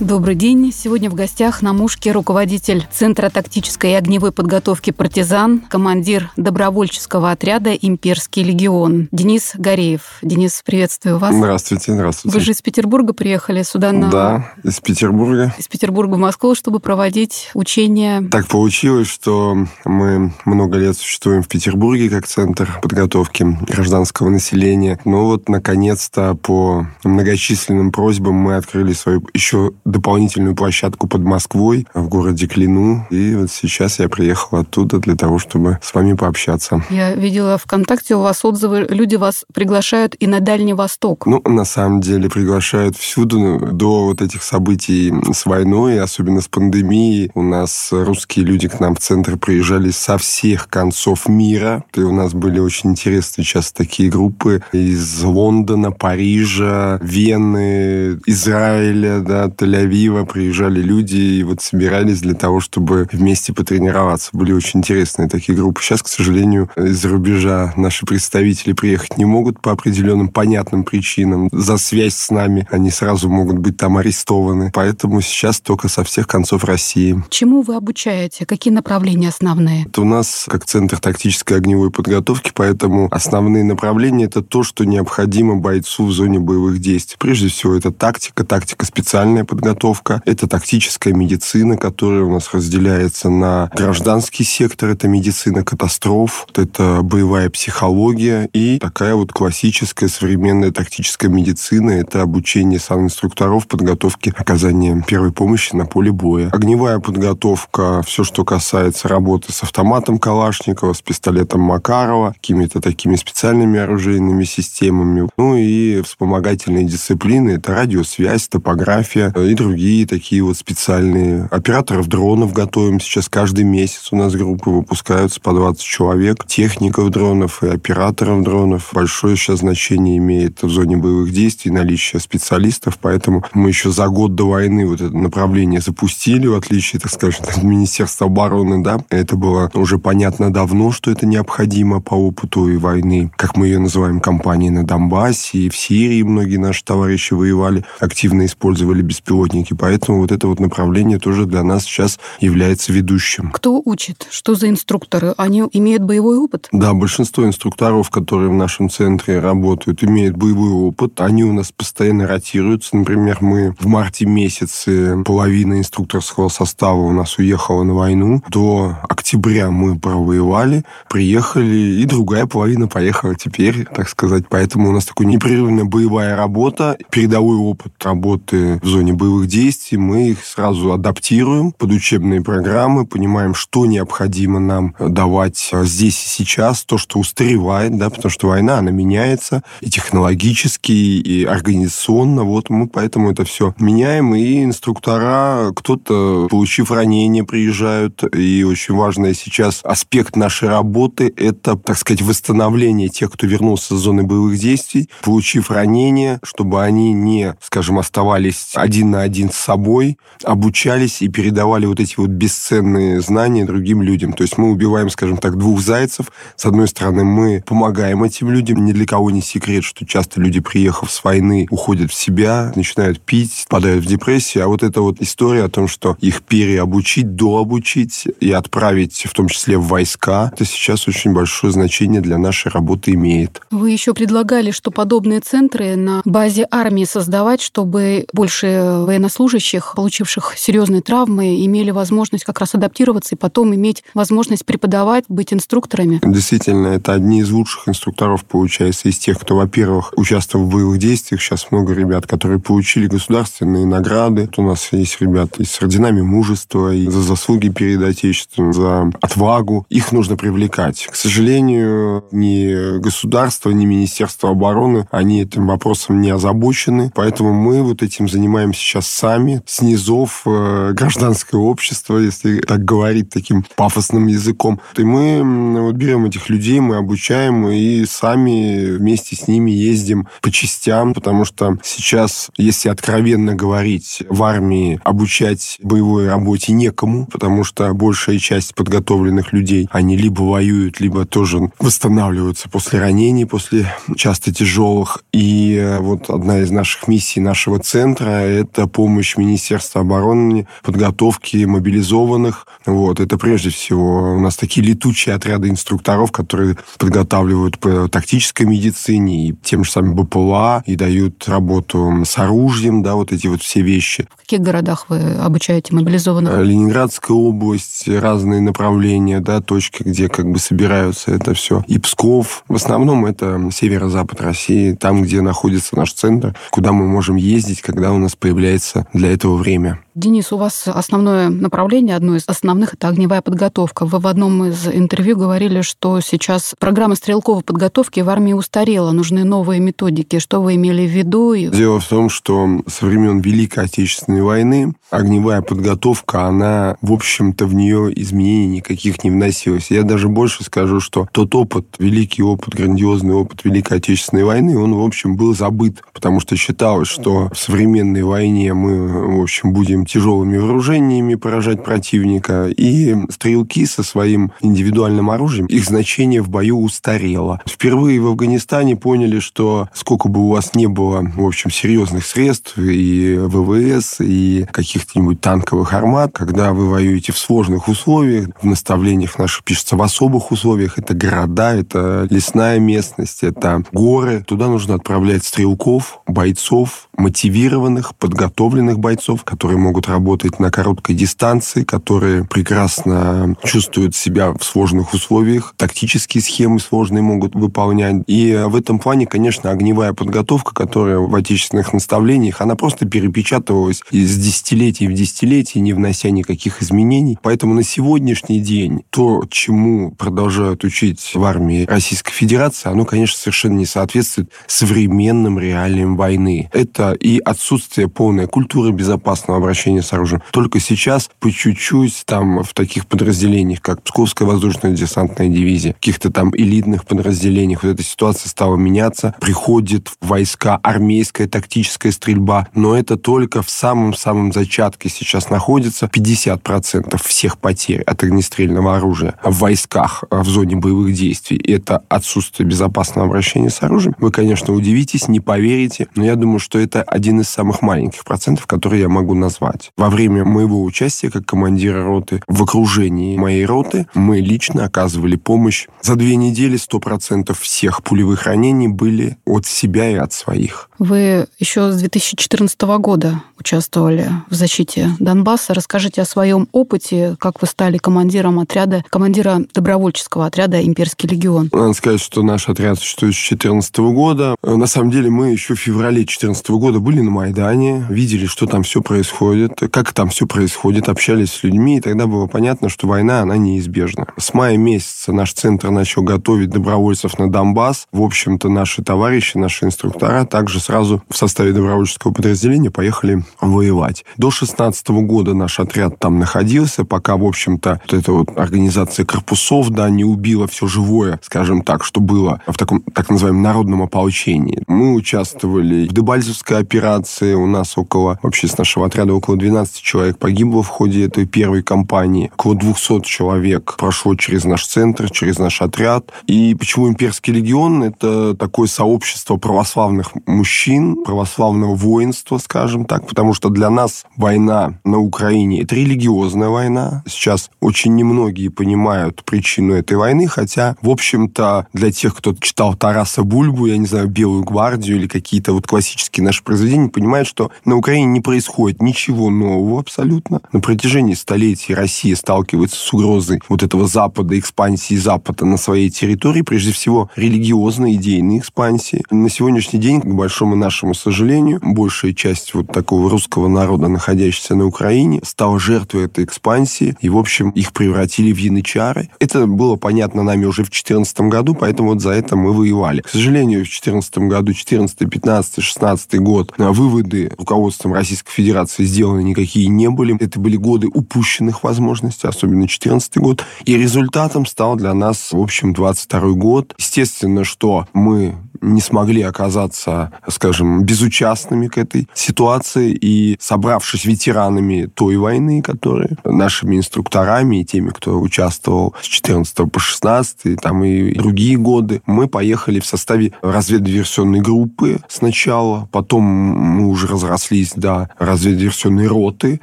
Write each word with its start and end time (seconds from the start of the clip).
Добрый 0.00 0.34
день. 0.34 0.72
Сегодня 0.74 1.08
в 1.08 1.14
гостях 1.14 1.62
на 1.62 1.72
мушке 1.72 2.12
руководитель 2.12 2.86
Центра 2.92 3.30
тактической 3.30 3.92
и 3.92 3.94
огневой 3.94 4.30
подготовки 4.30 4.90
«Партизан», 4.90 5.62
командир 5.70 6.30
добровольческого 6.36 7.30
отряда 7.30 7.72
«Имперский 7.72 8.42
легион» 8.42 9.08
Денис 9.10 9.52
Гореев. 9.54 10.18
Денис, 10.20 10.60
приветствую 10.66 11.16
вас. 11.16 11.34
Здравствуйте, 11.34 11.94
здравствуйте. 11.94 12.36
Вы 12.36 12.44
же 12.44 12.52
из 12.52 12.60
Петербурга 12.60 13.14
приехали 13.14 13.62
сюда 13.62 13.92
на... 13.92 14.10
Да, 14.10 14.52
из 14.62 14.80
Петербурга. 14.80 15.54
Из 15.56 15.66
Петербурга 15.66 16.16
в 16.16 16.18
Москву, 16.18 16.54
чтобы 16.54 16.78
проводить 16.78 17.50
учения. 17.54 18.22
Так 18.30 18.48
получилось, 18.48 19.08
что 19.08 19.56
мы 19.86 20.34
много 20.44 20.76
лет 20.76 20.98
существуем 20.98 21.42
в 21.42 21.48
Петербурге 21.48 22.10
как 22.10 22.26
Центр 22.26 22.80
подготовки 22.82 23.44
гражданского 23.66 24.28
населения. 24.28 25.00
Но 25.06 25.24
вот, 25.24 25.48
наконец-то, 25.48 26.34
по 26.34 26.86
многочисленным 27.02 27.92
просьбам 27.92 28.34
мы 28.34 28.56
открыли 28.56 28.92
свою 28.92 29.26
еще 29.32 29.72
дополнительную 29.86 30.54
площадку 30.54 31.06
под 31.06 31.22
Москвой 31.22 31.86
в 31.94 32.08
городе 32.08 32.46
Клину. 32.46 33.06
И 33.10 33.34
вот 33.34 33.50
сейчас 33.50 33.98
я 33.98 34.08
приехал 34.08 34.58
оттуда 34.58 34.98
для 34.98 35.14
того, 35.14 35.38
чтобы 35.38 35.78
с 35.80 35.94
вами 35.94 36.14
пообщаться. 36.14 36.82
Я 36.90 37.14
видела 37.14 37.56
ВКонтакте 37.56 38.16
у 38.16 38.20
вас 38.20 38.44
отзывы, 38.44 38.86
люди 38.90 39.16
вас 39.16 39.44
приглашают 39.54 40.16
и 40.18 40.26
на 40.26 40.40
Дальний 40.40 40.74
Восток. 40.74 41.26
Ну, 41.26 41.40
на 41.44 41.64
самом 41.64 42.00
деле 42.00 42.28
приглашают 42.28 42.96
всюду. 42.96 43.38
Ну, 43.38 43.72
до 43.72 44.06
вот 44.06 44.22
этих 44.22 44.42
событий 44.42 45.12
с 45.32 45.46
войной, 45.46 46.00
особенно 46.00 46.40
с 46.40 46.48
пандемией, 46.48 47.30
у 47.34 47.42
нас 47.42 47.88
русские 47.92 48.44
люди 48.44 48.68
к 48.68 48.80
нам 48.80 48.94
в 48.94 48.98
центр 48.98 49.36
приезжали 49.36 49.90
со 49.90 50.18
всех 50.18 50.68
концов 50.68 51.28
мира. 51.28 51.84
И 51.94 52.00
у 52.00 52.12
нас 52.12 52.34
были 52.34 52.58
очень 52.58 52.90
интересные 52.90 53.44
сейчас 53.44 53.72
такие 53.72 54.10
группы 54.10 54.62
из 54.72 55.22
Лондона, 55.22 55.92
Парижа, 55.92 56.98
Вены, 57.02 58.18
Израиля, 58.26 59.20
да, 59.20 59.50
тель 59.50 59.75
Тель-Авива 59.76 60.24
приезжали 60.24 60.80
люди 60.80 61.16
и 61.16 61.42
вот 61.42 61.60
собирались 61.60 62.20
для 62.20 62.34
того, 62.34 62.60
чтобы 62.60 63.08
вместе 63.12 63.52
потренироваться. 63.52 64.30
Были 64.32 64.52
очень 64.52 64.80
интересные 64.80 65.28
такие 65.28 65.56
группы. 65.56 65.82
Сейчас, 65.82 66.02
к 66.02 66.08
сожалению, 66.08 66.70
из-за 66.76 67.08
рубежа 67.08 67.72
наши 67.76 68.06
представители 68.06 68.72
приехать 68.72 69.18
не 69.18 69.24
могут 69.24 69.60
по 69.60 69.72
определенным 69.72 70.28
понятным 70.28 70.84
причинам. 70.84 71.48
За 71.52 71.76
связь 71.76 72.14
с 72.14 72.30
нами 72.30 72.66
они 72.70 72.90
сразу 72.90 73.28
могут 73.28 73.58
быть 73.58 73.76
там 73.76 73.96
арестованы. 73.98 74.70
Поэтому 74.72 75.20
сейчас 75.20 75.60
только 75.60 75.88
со 75.88 76.04
всех 76.04 76.26
концов 76.26 76.64
России. 76.64 77.22
Чему 77.28 77.62
вы 77.62 77.76
обучаете? 77.76 78.46
Какие 78.46 78.72
направления 78.72 79.28
основные? 79.28 79.84
Это 79.86 80.00
у 80.02 80.04
нас 80.04 80.46
как 80.48 80.64
Центр 80.64 80.98
тактической 80.98 81.56
огневой 81.56 81.90
подготовки, 81.90 82.50
поэтому 82.54 83.08
основные 83.10 83.64
направления 83.64 84.24
это 84.24 84.42
то, 84.42 84.62
что 84.62 84.84
необходимо 84.84 85.56
бойцу 85.56 86.06
в 86.06 86.12
зоне 86.12 86.38
боевых 86.38 86.78
действий. 86.78 87.16
Прежде 87.18 87.48
всего, 87.48 87.74
это 87.74 87.92
тактика, 87.92 88.44
тактика 88.44 88.86
специальная 88.86 89.44
подготовка, 89.44 89.65
подготовка, 89.66 90.22
это 90.24 90.46
тактическая 90.46 91.12
медицина, 91.12 91.76
которая 91.76 92.22
у 92.22 92.32
нас 92.32 92.50
разделяется 92.52 93.30
на 93.30 93.68
гражданский 93.74 94.44
сектор, 94.44 94.90
это 94.90 95.08
медицина 95.08 95.64
катастроф, 95.64 96.46
это 96.54 97.00
боевая 97.02 97.50
психология 97.50 98.48
и 98.52 98.78
такая 98.78 99.16
вот 99.16 99.32
классическая 99.32 100.08
современная 100.08 100.70
тактическая 100.70 101.28
медицина, 101.28 101.90
это 101.90 102.22
обучение 102.22 102.78
инструкторов 102.78 103.66
подготовки 103.66 104.32
оказания 104.36 105.02
первой 105.04 105.32
помощи 105.32 105.74
на 105.74 105.84
поле 105.84 106.12
боя. 106.12 106.48
Огневая 106.52 107.00
подготовка, 107.00 108.02
все, 108.06 108.22
что 108.22 108.44
касается 108.44 109.08
работы 109.08 109.52
с 109.52 109.64
автоматом 109.64 110.18
Калашникова, 110.18 110.92
с 110.92 111.02
пистолетом 111.02 111.60
Макарова, 111.62 112.34
какими-то 112.34 112.80
такими 112.80 113.16
специальными 113.16 113.80
оружейными 113.80 114.44
системами. 114.44 115.28
Ну 115.36 115.56
и 115.56 116.02
вспомогательные 116.02 116.84
дисциплины, 116.84 117.50
это 117.50 117.74
радиосвязь, 117.74 118.46
топография 118.46 119.32
и 119.34 119.55
другие 119.56 120.06
такие 120.06 120.42
вот 120.42 120.56
специальные. 120.56 121.48
Операторов 121.50 122.06
дронов 122.06 122.52
готовим 122.52 123.00
сейчас 123.00 123.28
каждый 123.28 123.64
месяц. 123.64 124.08
У 124.12 124.16
нас 124.16 124.34
группы 124.34 124.70
выпускаются 124.70 125.40
по 125.40 125.52
20 125.52 125.82
человек. 125.82 126.46
Техников 126.46 127.10
дронов 127.10 127.62
и 127.64 127.68
операторов 127.68 128.44
дронов. 128.44 128.90
Большое 128.92 129.36
сейчас 129.36 129.60
значение 129.60 130.18
имеет 130.18 130.62
в 130.62 130.68
зоне 130.68 130.96
боевых 130.96 131.32
действий 131.32 131.72
наличие 131.72 132.20
специалистов, 132.20 132.98
поэтому 133.00 133.44
мы 133.54 133.70
еще 133.70 133.90
за 133.90 134.08
год 134.08 134.34
до 134.34 134.48
войны 134.50 134.86
вот 134.86 135.00
это 135.00 135.16
направление 135.16 135.80
запустили, 135.80 136.46
в 136.46 136.54
отличие, 136.54 137.00
так 137.00 137.10
скажем, 137.10 137.44
от 137.48 137.62
Министерства 137.62 138.26
обороны, 138.26 138.82
да. 138.82 139.00
Это 139.10 139.36
было 139.36 139.70
уже 139.74 139.98
понятно 139.98 140.52
давно, 140.52 140.92
что 140.92 141.10
это 141.10 141.26
необходимо 141.26 142.00
по 142.00 142.14
опыту 142.14 142.68
и 142.68 142.76
войны, 142.76 143.30
как 143.36 143.56
мы 143.56 143.66
ее 143.66 143.78
называем, 143.78 144.20
кампании 144.20 144.68
на 144.68 144.84
Донбассе 144.84 145.58
и 145.58 145.70
в 145.70 145.76
Сирии 145.76 146.22
многие 146.22 146.58
наши 146.58 146.84
товарищи 146.84 147.32
воевали, 147.32 147.84
активно 148.00 148.44
использовали 148.44 149.02
беспилотные 149.02 149.45
беспилотники. 149.46 149.74
Поэтому 149.74 150.18
вот 150.20 150.32
это 150.32 150.48
вот 150.48 150.60
направление 150.60 151.18
тоже 151.18 151.46
для 151.46 151.62
нас 151.62 151.84
сейчас 151.84 152.18
является 152.40 152.92
ведущим. 152.92 153.50
Кто 153.52 153.80
учит? 153.84 154.26
Что 154.30 154.54
за 154.54 154.68
инструкторы? 154.68 155.34
Они 155.36 155.62
имеют 155.72 156.02
боевой 156.02 156.38
опыт? 156.38 156.68
Да, 156.72 156.92
большинство 156.94 157.44
инструкторов, 157.44 158.10
которые 158.10 158.50
в 158.50 158.54
нашем 158.54 158.90
центре 158.90 159.38
работают, 159.38 160.02
имеют 160.04 160.36
боевой 160.36 160.70
опыт. 160.70 161.20
Они 161.20 161.44
у 161.44 161.52
нас 161.52 161.72
постоянно 161.72 162.26
ротируются. 162.26 162.96
Например, 162.96 163.38
мы 163.40 163.74
в 163.78 163.86
марте 163.86 164.26
месяце 164.26 165.22
половина 165.24 165.78
инструкторского 165.78 166.48
состава 166.48 167.00
у 167.00 167.12
нас 167.12 167.38
уехала 167.38 167.82
на 167.84 167.94
войну. 167.94 168.42
До 168.48 168.98
октября 169.08 169.70
мы 169.70 169.98
провоевали, 169.98 170.84
приехали, 171.08 172.00
и 172.00 172.04
другая 172.04 172.46
половина 172.46 172.88
поехала 172.88 173.34
теперь, 173.34 173.84
так 173.84 174.08
сказать. 174.08 174.44
Поэтому 174.48 174.90
у 174.90 174.92
нас 174.92 175.04
такой 175.04 175.26
непрерывная 175.26 175.84
боевая 175.84 176.36
работа, 176.36 176.96
передовой 177.10 177.56
опыт 177.56 177.92
работы 178.02 178.78
в 178.82 178.86
зоне 178.86 179.12
боевых 179.12 179.35
боевых 179.36 179.48
действий, 179.48 179.98
мы 179.98 180.30
их 180.30 180.44
сразу 180.44 180.92
адаптируем 180.92 181.72
под 181.72 181.90
учебные 181.90 182.42
программы, 182.42 183.06
понимаем, 183.06 183.54
что 183.54 183.86
необходимо 183.86 184.60
нам 184.60 184.94
давать 184.98 185.70
здесь 185.72 186.24
и 186.24 186.28
сейчас, 186.28 186.84
то, 186.84 186.98
что 186.98 187.18
устаревает, 187.18 187.96
да, 187.96 188.10
потому 188.10 188.30
что 188.30 188.48
война, 188.48 188.78
она 188.78 188.90
меняется 188.90 189.62
и 189.80 189.90
технологически, 189.90 190.92
и 190.92 191.44
организационно, 191.44 192.44
вот 192.44 192.70
мы 192.70 192.88
поэтому 192.88 193.30
это 193.30 193.44
все 193.44 193.74
меняем, 193.78 194.34
и 194.34 194.64
инструктора, 194.64 195.72
кто-то, 195.74 196.48
получив 196.50 196.90
ранение, 196.90 197.44
приезжают, 197.44 198.22
и 198.34 198.64
очень 198.64 198.94
важный 198.94 199.34
сейчас 199.34 199.80
аспект 199.84 200.36
нашей 200.36 200.68
работы– 200.68 201.32
это, 201.36 201.76
так 201.76 201.98
сказать, 201.98 202.22
восстановление 202.22 203.08
тех, 203.08 203.30
кто 203.32 203.46
вернулся 203.46 203.96
с 203.96 204.00
зоны 204.00 204.22
боевых 204.22 204.58
действий, 204.58 205.08
получив 205.22 205.70
ранение, 205.70 206.40
чтобы 206.42 206.82
они 206.82 207.12
не, 207.12 207.54
скажем, 207.60 207.98
оставались 207.98 208.72
один 208.74 209.10
на 209.10 209.25
один 209.26 209.50
с 209.50 209.56
собой, 209.56 210.18
обучались 210.42 211.22
и 211.22 211.28
передавали 211.28 211.86
вот 211.86 212.00
эти 212.00 212.14
вот 212.16 212.30
бесценные 212.30 213.20
знания 213.20 213.64
другим 213.64 214.02
людям. 214.02 214.32
То 214.32 214.42
есть 214.42 214.58
мы 214.58 214.70
убиваем, 214.70 215.10
скажем 215.10 215.36
так, 215.36 215.58
двух 215.58 215.80
зайцев. 215.80 216.26
С 216.56 216.64
одной 216.64 216.88
стороны, 216.88 217.24
мы 217.24 217.62
помогаем 217.66 218.22
этим 218.22 218.50
людям. 218.50 218.84
Ни 218.84 218.92
для 218.92 219.06
кого 219.06 219.30
не 219.30 219.42
секрет, 219.42 219.84
что 219.84 220.06
часто 220.06 220.40
люди, 220.40 220.60
приехав 220.60 221.10
с 221.10 221.22
войны, 221.24 221.66
уходят 221.70 222.10
в 222.10 222.14
себя, 222.14 222.72
начинают 222.74 223.20
пить, 223.20 223.64
впадают 223.66 224.04
в 224.04 224.08
депрессию. 224.08 224.64
А 224.64 224.68
вот 224.68 224.82
эта 224.82 225.00
вот 225.00 225.20
история 225.20 225.64
о 225.64 225.68
том, 225.68 225.88
что 225.88 226.16
их 226.20 226.42
переобучить, 226.42 227.34
дообучить 227.36 228.26
и 228.40 228.52
отправить, 228.52 229.24
в 229.26 229.32
том 229.32 229.48
числе 229.48 229.78
в 229.78 229.86
войска, 229.86 230.50
это 230.54 230.64
сейчас 230.64 231.08
очень 231.08 231.32
большое 231.32 231.72
значение 231.72 232.20
для 232.20 232.38
нашей 232.38 232.70
работы 232.70 233.12
имеет. 233.12 233.60
Вы 233.70 233.90
еще 233.90 234.14
предлагали, 234.14 234.70
что 234.70 234.90
подобные 234.90 235.40
центры 235.40 235.96
на 235.96 236.22
базе 236.24 236.66
армии 236.70 237.04
создавать, 237.04 237.60
чтобы 237.60 238.26
больше 238.32 239.02
военнослужащих, 239.16 239.94
получивших 239.96 240.54
серьезные 240.56 241.00
травмы, 241.00 241.64
имели 241.64 241.90
возможность 241.90 242.44
как 242.44 242.60
раз 242.60 242.74
адаптироваться 242.74 243.34
и 243.34 243.38
потом 243.38 243.74
иметь 243.74 244.04
возможность 244.14 244.64
преподавать, 244.64 245.24
быть 245.28 245.52
инструкторами? 245.52 246.20
Действительно, 246.22 246.88
это 246.88 247.14
одни 247.14 247.40
из 247.40 247.50
лучших 247.50 247.88
инструкторов, 247.88 248.44
получается, 248.44 249.08
из 249.08 249.18
тех, 249.18 249.38
кто, 249.38 249.56
во-первых, 249.56 250.12
участвовал 250.16 250.66
в 250.66 250.72
боевых 250.72 250.98
действиях. 250.98 251.40
Сейчас 251.40 251.68
много 251.70 251.94
ребят, 251.94 252.26
которые 252.26 252.60
получили 252.60 253.06
государственные 253.06 253.86
награды. 253.86 254.50
У 254.56 254.62
нас 254.62 254.88
есть 254.92 255.20
ребята 255.20 255.62
и 255.62 255.64
с 255.64 255.80
орденами 255.80 256.20
мужества, 256.20 256.92
и 256.94 257.06
за 257.08 257.22
заслуги 257.22 257.68
перед 257.68 258.02
Отечеством, 258.02 258.72
за 258.72 259.10
отвагу. 259.20 259.86
Их 259.88 260.12
нужно 260.12 260.36
привлекать. 260.36 261.08
К 261.10 261.14
сожалению, 261.14 262.24
ни 262.32 262.98
государство, 262.98 263.70
ни 263.70 263.86
Министерство 263.86 264.50
обороны, 264.50 265.08
они 265.10 265.42
этим 265.42 265.66
вопросом 265.66 266.20
не 266.20 266.30
озабочены. 266.30 267.10
Поэтому 267.14 267.52
мы 267.54 267.82
вот 267.82 268.02
этим 268.02 268.28
занимаемся 268.28 268.80
сейчас 268.80 268.95
сейчас 268.96 269.08
сами, 269.08 269.62
снизов 269.66 270.42
э, 270.46 270.92
гражданское 270.94 271.58
общество, 271.58 272.18
если 272.18 272.60
так 272.60 272.84
говорить 272.84 273.30
таким 273.30 273.64
пафосным 273.76 274.26
языком. 274.26 274.80
И 274.96 275.04
мы 275.04 275.82
вот 275.82 275.96
берем 275.96 276.24
этих 276.24 276.48
людей, 276.48 276.80
мы 276.80 276.96
обучаем 276.96 277.68
и 277.68 278.04
сами 278.06 278.96
вместе 278.96 279.36
с 279.36 279.48
ними 279.48 279.70
ездим 279.70 280.28
по 280.40 280.50
частям, 280.50 281.12
потому 281.12 281.44
что 281.44 281.78
сейчас, 281.82 282.48
если 282.56 282.88
откровенно 282.88 283.54
говорить, 283.54 284.22
в 284.28 284.42
армии 284.42 285.00
обучать 285.04 285.78
боевой 285.82 286.28
работе 286.28 286.72
некому, 286.72 287.26
потому 287.26 287.64
что 287.64 287.92
большая 287.92 288.38
часть 288.38 288.74
подготовленных 288.74 289.52
людей, 289.52 289.88
они 289.92 290.16
либо 290.16 290.42
воюют, 290.42 291.00
либо 291.00 291.26
тоже 291.26 291.70
восстанавливаются 291.78 292.68
после 292.68 293.00
ранений, 293.00 293.44
после 293.44 293.94
часто 294.16 294.54
тяжелых. 294.54 295.22
И 295.32 295.74
э, 295.74 295.98
вот 295.98 296.30
одна 296.30 296.60
из 296.60 296.70
наших 296.70 297.08
миссий 297.08 297.40
нашего 297.40 297.78
центра– 297.78 298.30
это 298.46 298.85
помощь 298.86 299.36
Министерства 299.36 300.02
обороны 300.02 300.66
подготовки 300.82 301.64
мобилизованных. 301.64 302.66
Вот, 302.84 303.20
это 303.20 303.38
прежде 303.38 303.70
всего 303.70 304.34
у 304.34 304.40
нас 304.40 304.56
такие 304.56 304.86
летучие 304.86 305.34
отряды 305.34 305.68
инструкторов, 305.68 306.32
которые 306.32 306.76
подготавливают 306.98 307.78
по 307.78 308.08
тактической 308.08 308.66
медицине 308.66 309.48
и 309.48 309.54
тем 309.62 309.84
же 309.84 309.90
самым 309.90 310.14
БПЛА, 310.14 310.82
и 310.86 310.96
дают 310.96 311.48
работу 311.48 312.22
с 312.24 312.38
оружием, 312.38 313.02
да, 313.02 313.14
вот 313.14 313.32
эти 313.32 313.46
вот 313.46 313.62
все 313.62 313.80
вещи. 313.80 314.28
В 314.36 314.40
каких 314.40 314.60
городах 314.60 315.06
вы 315.08 315.34
обучаете 315.34 315.94
мобилизованных? 315.94 316.52
Э, 316.52 316.62
Ленинградская 316.62 317.36
область, 317.36 318.08
разные 318.08 318.60
направления, 318.60 319.40
да, 319.40 319.60
точки, 319.60 320.02
где 320.02 320.28
как 320.28 320.50
бы 320.50 320.58
собираются 320.58 321.32
это 321.32 321.54
все. 321.54 321.82
И 321.86 321.98
Псков. 321.98 322.64
В 322.68 322.74
основном 322.74 323.26
это 323.26 323.70
северо-запад 323.72 324.40
России, 324.40 324.92
там, 324.92 325.22
где 325.22 325.40
находится 325.40 325.96
наш 325.96 326.12
центр, 326.12 326.54
куда 326.70 326.92
мы 326.92 327.06
можем 327.06 327.36
ездить, 327.36 327.82
когда 327.82 328.12
у 328.12 328.18
нас 328.18 328.36
появляется 328.36 328.75
для 329.12 329.32
этого 329.32 329.56
время. 329.56 330.00
Денис, 330.14 330.50
у 330.50 330.56
вас 330.56 330.88
основное 330.88 331.50
направление, 331.50 332.16
одно 332.16 332.36
из 332.36 332.44
основных, 332.46 332.94
это 332.94 333.08
огневая 333.08 333.42
подготовка. 333.42 334.06
Вы 334.06 334.18
в 334.18 334.26
одном 334.26 334.64
из 334.64 334.86
интервью 334.86 335.36
говорили, 335.36 335.82
что 335.82 336.20
сейчас 336.20 336.74
программа 336.78 337.16
стрелковой 337.16 337.62
подготовки 337.62 338.20
в 338.20 338.30
армии 338.30 338.54
устарела, 338.54 339.10
нужны 339.10 339.44
новые 339.44 339.78
методики. 339.80 340.38
Что 340.38 340.62
вы 340.62 340.76
имели 340.76 341.06
в 341.06 341.10
виду? 341.10 341.54
Дело 341.54 342.00
в 342.00 342.08
том, 342.08 342.30
что 342.30 342.66
со 342.86 343.04
времен 343.04 343.40
Великой 343.40 343.84
Отечественной 343.84 344.42
войны 344.42 344.94
огневая 345.10 345.62
подготовка, 345.62 346.44
она, 346.44 346.96
в 347.02 347.12
общем-то, 347.12 347.66
в 347.66 347.74
нее 347.74 348.10
изменений 348.20 348.76
никаких 348.78 349.22
не 349.22 349.30
вносилось. 349.30 349.90
Я 349.90 350.02
даже 350.02 350.28
больше 350.28 350.64
скажу, 350.64 351.00
что 351.00 351.28
тот 351.30 351.54
опыт, 351.54 351.86
великий 351.98 352.42
опыт, 352.42 352.74
грандиозный 352.74 353.34
опыт 353.34 353.64
Великой 353.64 353.98
Отечественной 353.98 354.44
войны, 354.44 354.78
он, 354.78 354.94
в 354.94 355.04
общем, 355.04 355.36
был 355.36 355.54
забыт, 355.54 356.02
потому 356.12 356.40
что 356.40 356.56
считалось, 356.56 357.08
что 357.08 357.50
в 357.52 357.58
современной 357.58 358.22
войне 358.22 358.65
мы, 358.74 359.38
в 359.38 359.42
общем, 359.42 359.72
будем 359.72 360.06
тяжелыми 360.06 360.58
вооружениями 360.58 361.34
поражать 361.34 361.84
противника, 361.84 362.68
и 362.68 363.14
стрелки 363.30 363.86
со 363.86 364.02
своим 364.02 364.52
индивидуальным 364.60 365.30
оружием, 365.30 365.66
их 365.66 365.84
значение 365.84 366.42
в 366.42 366.48
бою 366.48 366.80
устарело. 366.80 367.60
Впервые 367.66 368.20
в 368.20 368.26
Афганистане 368.26 368.96
поняли, 368.96 369.40
что 369.40 369.88
сколько 369.92 370.28
бы 370.28 370.40
у 370.40 370.48
вас 370.48 370.74
не 370.74 370.86
было, 370.86 371.22
в 371.36 371.44
общем, 371.44 371.70
серьезных 371.70 372.26
средств, 372.26 372.78
и 372.78 373.36
ВВС, 373.38 374.16
и 374.20 374.66
каких-нибудь 374.70 375.40
танковых 375.40 375.92
армат, 375.92 376.32
когда 376.32 376.72
вы 376.72 376.88
воюете 376.88 377.32
в 377.32 377.38
сложных 377.38 377.88
условиях, 377.88 378.48
в 378.60 378.64
наставлениях 378.66 379.38
наших 379.38 379.64
пишется 379.64 379.96
в 379.96 380.02
особых 380.02 380.50
условиях, 380.50 380.98
это 380.98 381.14
города, 381.14 381.74
это 381.74 382.26
лесная 382.30 382.78
местность, 382.78 383.42
это 383.42 383.82
горы, 383.92 384.44
туда 384.46 384.68
нужно 384.68 384.94
отправлять 384.94 385.44
стрелков, 385.44 386.20
бойцов, 386.26 387.05
мотивированных, 387.16 388.14
подготовленных 388.16 388.98
бойцов, 388.98 389.44
которые 389.44 389.78
могут 389.78 390.08
работать 390.08 390.58
на 390.58 390.70
короткой 390.70 391.14
дистанции, 391.14 391.84
которые 391.84 392.44
прекрасно 392.44 393.56
чувствуют 393.64 394.14
себя 394.14 394.52
в 394.52 394.62
сложных 394.62 395.14
условиях, 395.14 395.74
тактические 395.76 396.42
схемы 396.42 396.80
сложные 396.80 397.22
могут 397.22 397.54
выполнять. 397.54 398.22
И 398.26 398.64
в 398.66 398.76
этом 398.76 398.98
плане, 398.98 399.26
конечно, 399.26 399.70
огневая 399.70 400.12
подготовка, 400.12 400.74
которая 400.74 401.18
в 401.18 401.34
отечественных 401.34 401.92
наставлениях, 401.92 402.60
она 402.60 402.76
просто 402.76 403.06
перепечатывалась 403.06 404.02
из 404.10 404.36
десятилетий 404.36 405.08
в 405.08 405.12
десятилетие, 405.12 405.82
не 405.82 405.92
внося 405.92 406.30
никаких 406.30 406.82
изменений. 406.82 407.38
Поэтому 407.42 407.74
на 407.74 407.82
сегодняшний 407.82 408.60
день 408.60 409.02
то, 409.10 409.44
чему 409.50 410.12
продолжают 410.12 410.84
учить 410.84 411.32
в 411.34 411.44
армии 411.44 411.86
Российской 411.86 412.32
Федерации, 412.32 412.88
оно, 412.88 413.04
конечно, 413.04 413.38
совершенно 413.38 413.78
не 413.78 413.86
соответствует 413.86 414.50
современным 414.66 415.58
реалиям 415.58 416.16
войны. 416.16 416.68
Это 416.72 417.05
и 417.12 417.38
отсутствие 417.38 418.08
полной 418.08 418.46
культуры 418.46 418.92
безопасного 418.92 419.58
обращения 419.58 420.02
с 420.02 420.12
оружием. 420.12 420.42
Только 420.50 420.80
сейчас 420.80 421.30
по 421.38 421.50
чуть-чуть 421.50 422.24
там 422.24 422.62
в 422.62 422.74
таких 422.74 423.06
подразделениях, 423.06 423.80
как 423.80 424.02
Псковская 424.02 424.48
воздушная 424.48 424.92
десантная 424.92 425.48
дивизия, 425.48 425.92
каких-то 425.92 426.30
там 426.30 426.50
элитных 426.56 427.04
подразделениях, 427.04 427.82
вот 427.82 427.90
эта 427.90 428.02
ситуация 428.02 428.48
стала 428.48 428.76
меняться. 428.76 429.34
Приходит 429.40 430.08
в 430.20 430.26
войска 430.26 430.78
армейская 430.82 431.46
тактическая 431.46 432.12
стрельба, 432.12 432.68
но 432.74 432.96
это 432.96 433.16
только 433.16 433.62
в 433.62 433.70
самом-самом 433.70 434.52
зачатке 434.52 435.08
сейчас 435.08 435.50
находится. 435.50 436.06
50% 436.06 437.20
всех 437.22 437.58
потерь 437.58 438.02
от 438.02 438.22
огнестрельного 438.22 438.96
оружия 438.96 439.34
в 439.42 439.58
войсках 439.58 440.24
в 440.30 440.44
зоне 440.48 440.76
боевых 440.76 441.14
действий 441.14 441.56
это 441.76 442.02
отсутствие 442.08 442.68
безопасного 442.68 443.26
обращения 443.26 443.70
с 443.70 443.82
оружием. 443.82 444.14
Вы, 444.18 444.30
конечно, 444.30 444.72
удивитесь, 444.72 445.28
не 445.28 445.40
поверите, 445.40 446.08
но 446.14 446.24
я 446.24 446.36
думаю, 446.36 446.58
что 446.58 446.78
это 446.78 446.95
это 446.96 447.02
один 447.02 447.40
из 447.40 447.48
самых 447.48 447.82
маленьких 447.82 448.24
процентов, 448.24 448.66
которые 448.66 449.02
я 449.02 449.08
могу 449.08 449.34
назвать. 449.34 449.90
Во 449.96 450.08
время 450.08 450.44
моего 450.44 450.82
участия 450.82 451.30
как 451.30 451.44
командира 451.44 452.02
роты 452.02 452.42
в 452.46 452.62
окружении 452.62 453.36
моей 453.36 453.66
роты 453.66 454.06
мы 454.14 454.40
лично 454.40 454.84
оказывали 454.84 455.36
помощь. 455.36 455.88
За 456.00 456.16
две 456.16 456.36
недели 456.36 456.78
100% 456.78 457.56
всех 457.60 458.02
пулевых 458.02 458.44
ранений 458.44 458.88
были 458.88 459.36
от 459.44 459.66
себя 459.66 460.10
и 460.10 460.14
от 460.14 460.32
своих. 460.32 460.88
Вы 460.98 461.46
еще 461.58 461.92
с 461.92 461.96
2014 461.96 462.80
года 462.98 463.42
участвовали 463.58 464.30
в 464.48 464.54
защите 464.54 465.10
Донбасса. 465.18 465.74
Расскажите 465.74 466.22
о 466.22 466.24
своем 466.24 466.68
опыте, 466.72 467.36
как 467.38 467.60
вы 467.60 467.66
стали 467.66 467.98
командиром 467.98 468.58
отряда, 468.60 469.04
командира 469.10 469.60
добровольческого 469.74 470.46
отряда 470.46 470.82
«Имперский 470.82 471.28
легион». 471.28 471.68
Надо 471.72 471.92
сказать, 471.92 472.20
что 472.20 472.42
наш 472.42 472.68
отряд 472.68 472.98
существует 472.98 473.34
с 473.34 473.48
2014 473.48 473.96
года. 473.98 474.56
На 474.62 474.86
самом 474.86 475.10
деле 475.10 475.28
мы 475.28 475.50
еще 475.50 475.74
в 475.74 475.80
феврале 475.80 476.18
2014 476.18 476.68
года 476.70 476.85
были 476.94 477.20
на 477.20 477.30
Майдане, 477.30 478.06
видели, 478.08 478.46
что 478.46 478.66
там 478.66 478.82
все 478.82 479.02
происходит, 479.02 479.80
как 479.90 480.12
там 480.12 480.28
все 480.28 480.46
происходит, 480.46 481.08
общались 481.08 481.52
с 481.52 481.62
людьми, 481.62 481.98
и 481.98 482.00
тогда 482.00 482.26
было 482.26 482.46
понятно, 482.46 482.88
что 482.88 483.06
война, 483.06 483.40
она 483.40 483.56
неизбежна. 483.56 484.26
С 484.38 484.54
мая 484.54 484.76
месяца 484.76 485.32
наш 485.32 485.52
центр 485.52 485.90
начал 485.90 486.22
готовить 486.22 486.70
добровольцев 486.70 487.38
на 487.38 487.50
Донбасс. 487.50 488.06
В 488.12 488.22
общем-то, 488.22 488.68
наши 488.68 489.02
товарищи, 489.02 489.56
наши 489.56 489.84
инструктора 489.84 490.44
также 490.44 490.80
сразу 490.80 491.22
в 491.28 491.36
составе 491.36 491.72
добровольческого 491.72 492.32
подразделения 492.32 492.90
поехали 492.90 493.44
воевать. 493.60 494.24
До 494.36 494.50
16 494.50 495.08
года 495.08 495.54
наш 495.54 495.80
отряд 495.80 496.18
там 496.18 496.38
находился, 496.38 497.04
пока, 497.04 497.36
в 497.36 497.44
общем-то, 497.44 498.00
вот 498.04 498.18
эта 498.18 498.32
вот 498.32 498.58
организация 498.58 499.24
корпусов, 499.24 499.90
да, 499.90 500.08
не 500.10 500.24
убила 500.24 500.66
все 500.66 500.86
живое, 500.86 501.40
скажем 501.42 501.82
так, 501.82 502.04
что 502.04 502.20
было 502.20 502.60
в 502.66 502.76
таком 502.76 503.00
так 503.00 503.30
называемом 503.30 503.62
народном 503.62 504.02
ополчении. 504.02 504.82
Мы 504.86 505.14
участвовали 505.14 506.06
в 506.08 506.12
Дебальцевской 506.12 506.75
операции. 506.78 507.54
У 507.54 507.66
нас 507.66 507.96
около, 507.98 508.38
вообще 508.42 508.68
с 508.68 508.78
нашего 508.78 509.06
отряда, 509.06 509.34
около 509.34 509.56
12 509.56 510.00
человек 510.00 510.38
погибло 510.38 510.82
в 510.82 510.88
ходе 510.88 511.26
этой 511.26 511.46
первой 511.46 511.82
кампании. 511.82 512.50
Около 512.54 512.74
200 512.74 513.22
человек 513.22 513.94
прошло 513.98 514.34
через 514.34 514.64
наш 514.64 514.86
центр, 514.86 515.30
через 515.30 515.58
наш 515.58 515.82
отряд. 515.82 516.30
И 516.46 516.74
почему 516.74 517.08
имперский 517.08 517.52
легион? 517.52 518.02
Это 518.02 518.54
такое 518.54 518.88
сообщество 518.88 519.56
православных 519.56 520.32
мужчин, 520.46 521.24
православного 521.24 521.94
воинства, 521.94 522.58
скажем 522.58 523.04
так, 523.04 523.26
потому 523.26 523.54
что 523.54 523.68
для 523.68 523.90
нас 523.90 524.24
война 524.36 524.98
на 525.04 525.18
Украине– 525.18 525.82
это 525.82 525.94
религиозная 525.94 526.68
война. 526.68 527.22
Сейчас 527.26 527.70
очень 527.80 528.14
немногие 528.14 528.70
понимают 528.70 529.44
причину 529.44 529.94
этой 529.94 530.16
войны, 530.16 530.46
хотя, 530.46 530.96
в 531.02 531.10
общем-то, 531.10 531.86
для 531.92 532.12
тех, 532.12 532.34
кто 532.34 532.54
читал 532.54 532.94
Тараса 532.94 533.42
Бульбу, 533.42 533.86
я 533.86 533.96
не 533.96 534.06
знаю, 534.06 534.28
Белую 534.28 534.64
гвардию 534.64 535.16
или 535.16 535.26
какие-то 535.26 535.72
вот 535.72 535.86
классические 535.86 536.44
наши 536.44 536.62
произведения, 536.66 537.08
понимают, 537.08 537.48
что 537.48 537.70
на 537.84 537.96
Украине 537.96 538.26
не 538.26 538.40
происходит 538.40 539.00
ничего 539.00 539.48
нового 539.48 540.00
абсолютно. 540.00 540.60
На 540.72 540.80
протяжении 540.80 541.34
столетий 541.34 541.94
Россия 541.94 542.36
сталкивается 542.36 542.96
с 542.96 543.12
угрозой 543.14 543.60
вот 543.68 543.82
этого 543.82 544.06
Запада, 544.06 544.58
экспансии 544.58 545.14
Запада 545.14 545.64
на 545.64 545.78
своей 545.78 546.10
территории, 546.10 546.62
прежде 546.62 546.92
всего 546.92 547.30
религиозной, 547.36 548.14
идейной 548.14 548.58
экспансии. 548.58 549.22
На 549.30 549.48
сегодняшний 549.48 550.00
день, 550.00 550.20
к 550.20 550.26
большому 550.26 550.76
нашему 550.76 551.14
сожалению, 551.14 551.80
большая 551.82 552.32
часть 552.32 552.74
вот 552.74 552.88
такого 552.88 553.30
русского 553.30 553.68
народа, 553.68 554.08
находящегося 554.08 554.74
на 554.74 554.86
Украине, 554.86 555.40
стала 555.44 555.78
жертвой 555.78 556.24
этой 556.24 556.44
экспансии, 556.44 557.16
и, 557.20 557.28
в 557.28 557.38
общем, 557.38 557.70
их 557.70 557.92
превратили 557.92 558.52
в 558.52 558.58
янычары. 558.58 559.30
Это 559.38 559.66
было 559.66 559.96
понятно 559.96 560.42
нами 560.42 560.64
уже 560.64 560.82
в 560.82 560.90
2014 560.90 561.40
году, 561.42 561.74
поэтому 561.74 562.10
вот 562.10 562.20
за 562.20 562.30
это 562.30 562.56
мы 562.56 562.72
воевали. 562.72 563.20
К 563.20 563.28
сожалению, 563.28 563.80
в 563.80 563.88
2014 563.88 564.38
году, 564.38 564.72
14, 564.72 565.30
15, 565.30 565.82
16 565.82 566.40
год. 566.40 566.45
Выводы 566.78 567.52
руководством 567.58 568.12
Российской 568.12 568.52
Федерации 568.52 569.04
сделаны 569.04 569.42
никакие 569.42 569.88
не 569.88 570.08
были. 570.10 570.36
Это 570.38 570.60
были 570.60 570.76
годы 570.76 571.08
упущенных 571.08 571.82
возможностей, 571.82 572.46
особенно 572.46 572.80
2014 572.80 573.38
год. 573.38 573.64
И 573.84 573.96
результатом 573.96 574.66
стал 574.66 574.96
для 574.96 575.14
нас, 575.14 575.52
в 575.52 575.60
общем, 575.60 575.92
22 575.92 576.40
год. 576.52 576.94
Естественно, 576.98 577.64
что 577.64 578.06
мы 578.12 578.54
не 578.80 579.00
смогли 579.00 579.42
оказаться, 579.42 580.32
скажем, 580.48 581.04
безучастными 581.04 581.88
к 581.88 581.98
этой 581.98 582.28
ситуации 582.34 583.12
и, 583.12 583.56
собравшись 583.60 584.24
ветеранами 584.24 585.08
той 585.12 585.36
войны, 585.36 585.82
которые 585.82 586.36
нашими 586.44 586.96
инструкторами 586.96 587.80
и 587.80 587.84
теми, 587.84 588.10
кто 588.10 588.38
участвовал 588.40 589.14
с 589.20 589.26
14 589.26 589.90
по 589.90 589.98
16, 589.98 590.80
там 590.80 591.04
и 591.04 591.34
другие 591.34 591.76
годы, 591.76 592.22
мы 592.26 592.48
поехали 592.48 593.00
в 593.00 593.06
составе 593.06 593.52
разведдиверсионной 593.62 594.60
группы 594.60 595.20
сначала, 595.28 596.08
потом 596.12 596.35
мы 596.40 597.08
уже 597.08 597.26
разрослись 597.26 597.92
до 597.94 598.28
разведдиверсионной 598.38 599.26
роты, 599.26 599.80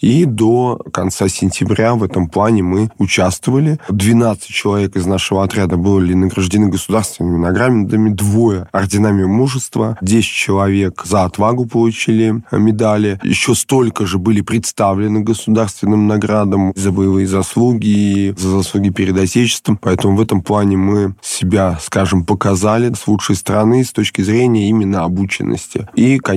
и 0.00 0.24
до 0.24 0.80
конца 0.92 1.28
сентября 1.28 1.94
в 1.94 2.02
этом 2.02 2.28
плане 2.28 2.62
мы 2.62 2.90
участвовали. 2.98 3.78
12 3.88 4.48
человек 4.48 4.96
из 4.96 5.06
нашего 5.06 5.44
отряда 5.44 5.76
были 5.76 6.14
награждены 6.14 6.68
государственными 6.68 7.38
наградами, 7.38 8.10
двое 8.10 8.68
орденами 8.72 9.24
мужества, 9.24 9.96
10 10.00 10.26
человек 10.26 11.02
за 11.04 11.24
отвагу 11.24 11.66
получили 11.66 12.42
медали, 12.50 13.20
еще 13.22 13.54
столько 13.54 14.06
же 14.06 14.18
были 14.18 14.40
представлены 14.40 15.20
государственным 15.20 16.06
наградам 16.06 16.72
за 16.76 16.92
боевые 16.92 17.26
заслуги 17.26 18.34
за 18.36 18.50
заслуги 18.50 18.90
перед 18.90 19.16
Отечеством. 19.16 19.76
Поэтому 19.80 20.16
в 20.16 20.20
этом 20.20 20.42
плане 20.42 20.76
мы 20.76 21.14
себя, 21.20 21.78
скажем, 21.80 22.24
показали 22.24 22.92
с 22.92 23.06
лучшей 23.06 23.36
стороны 23.36 23.84
с 23.84 23.92
точки 23.92 24.22
зрения 24.22 24.68
именно 24.68 25.04
обученности. 25.04 25.88
И, 25.94 26.18
конечно, 26.18 26.31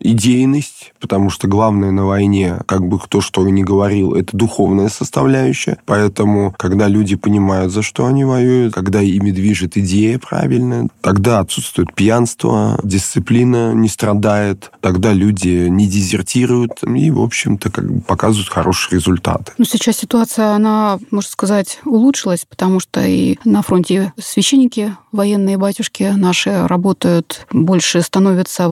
идейность, 0.00 0.92
потому 1.00 1.30
что 1.30 1.48
главное 1.48 1.90
на 1.90 2.06
войне, 2.06 2.58
как 2.66 2.86
бы 2.86 2.98
кто 2.98 3.20
что 3.20 3.48
ни 3.48 3.62
говорил, 3.62 4.14
это 4.14 4.36
духовная 4.36 4.88
составляющая. 4.88 5.78
Поэтому, 5.86 6.54
когда 6.58 6.88
люди 6.88 7.16
понимают, 7.16 7.72
за 7.72 7.82
что 7.82 8.06
они 8.06 8.24
воюют, 8.24 8.74
когда 8.74 9.00
ими 9.00 9.30
движет 9.30 9.76
идея 9.76 10.18
правильная, 10.18 10.88
тогда 11.00 11.40
отсутствует 11.40 11.94
пьянство, 11.94 12.78
дисциплина 12.82 13.72
не 13.72 13.88
страдает, 13.88 14.70
тогда 14.80 15.12
люди 15.12 15.68
не 15.68 15.86
дезертируют 15.86 16.82
и, 16.84 17.10
в 17.10 17.20
общем-то, 17.20 17.70
как 17.70 17.92
бы 17.92 18.00
показывают 18.00 18.48
хорошие 18.48 18.98
результаты. 18.98 19.52
Ну, 19.58 19.64
сейчас 19.64 19.98
ситуация, 19.98 20.52
она, 20.52 20.98
можно 21.10 21.30
сказать, 21.30 21.80
улучшилась, 21.84 22.44
потому 22.48 22.80
что 22.80 23.00
и 23.02 23.38
на 23.44 23.62
фронте 23.62 24.12
священники, 24.18 24.96
военные 25.12 25.58
батюшки 25.58 26.12
наши 26.16 26.66
работают, 26.66 27.46
больше 27.52 28.02
становятся 28.02 28.70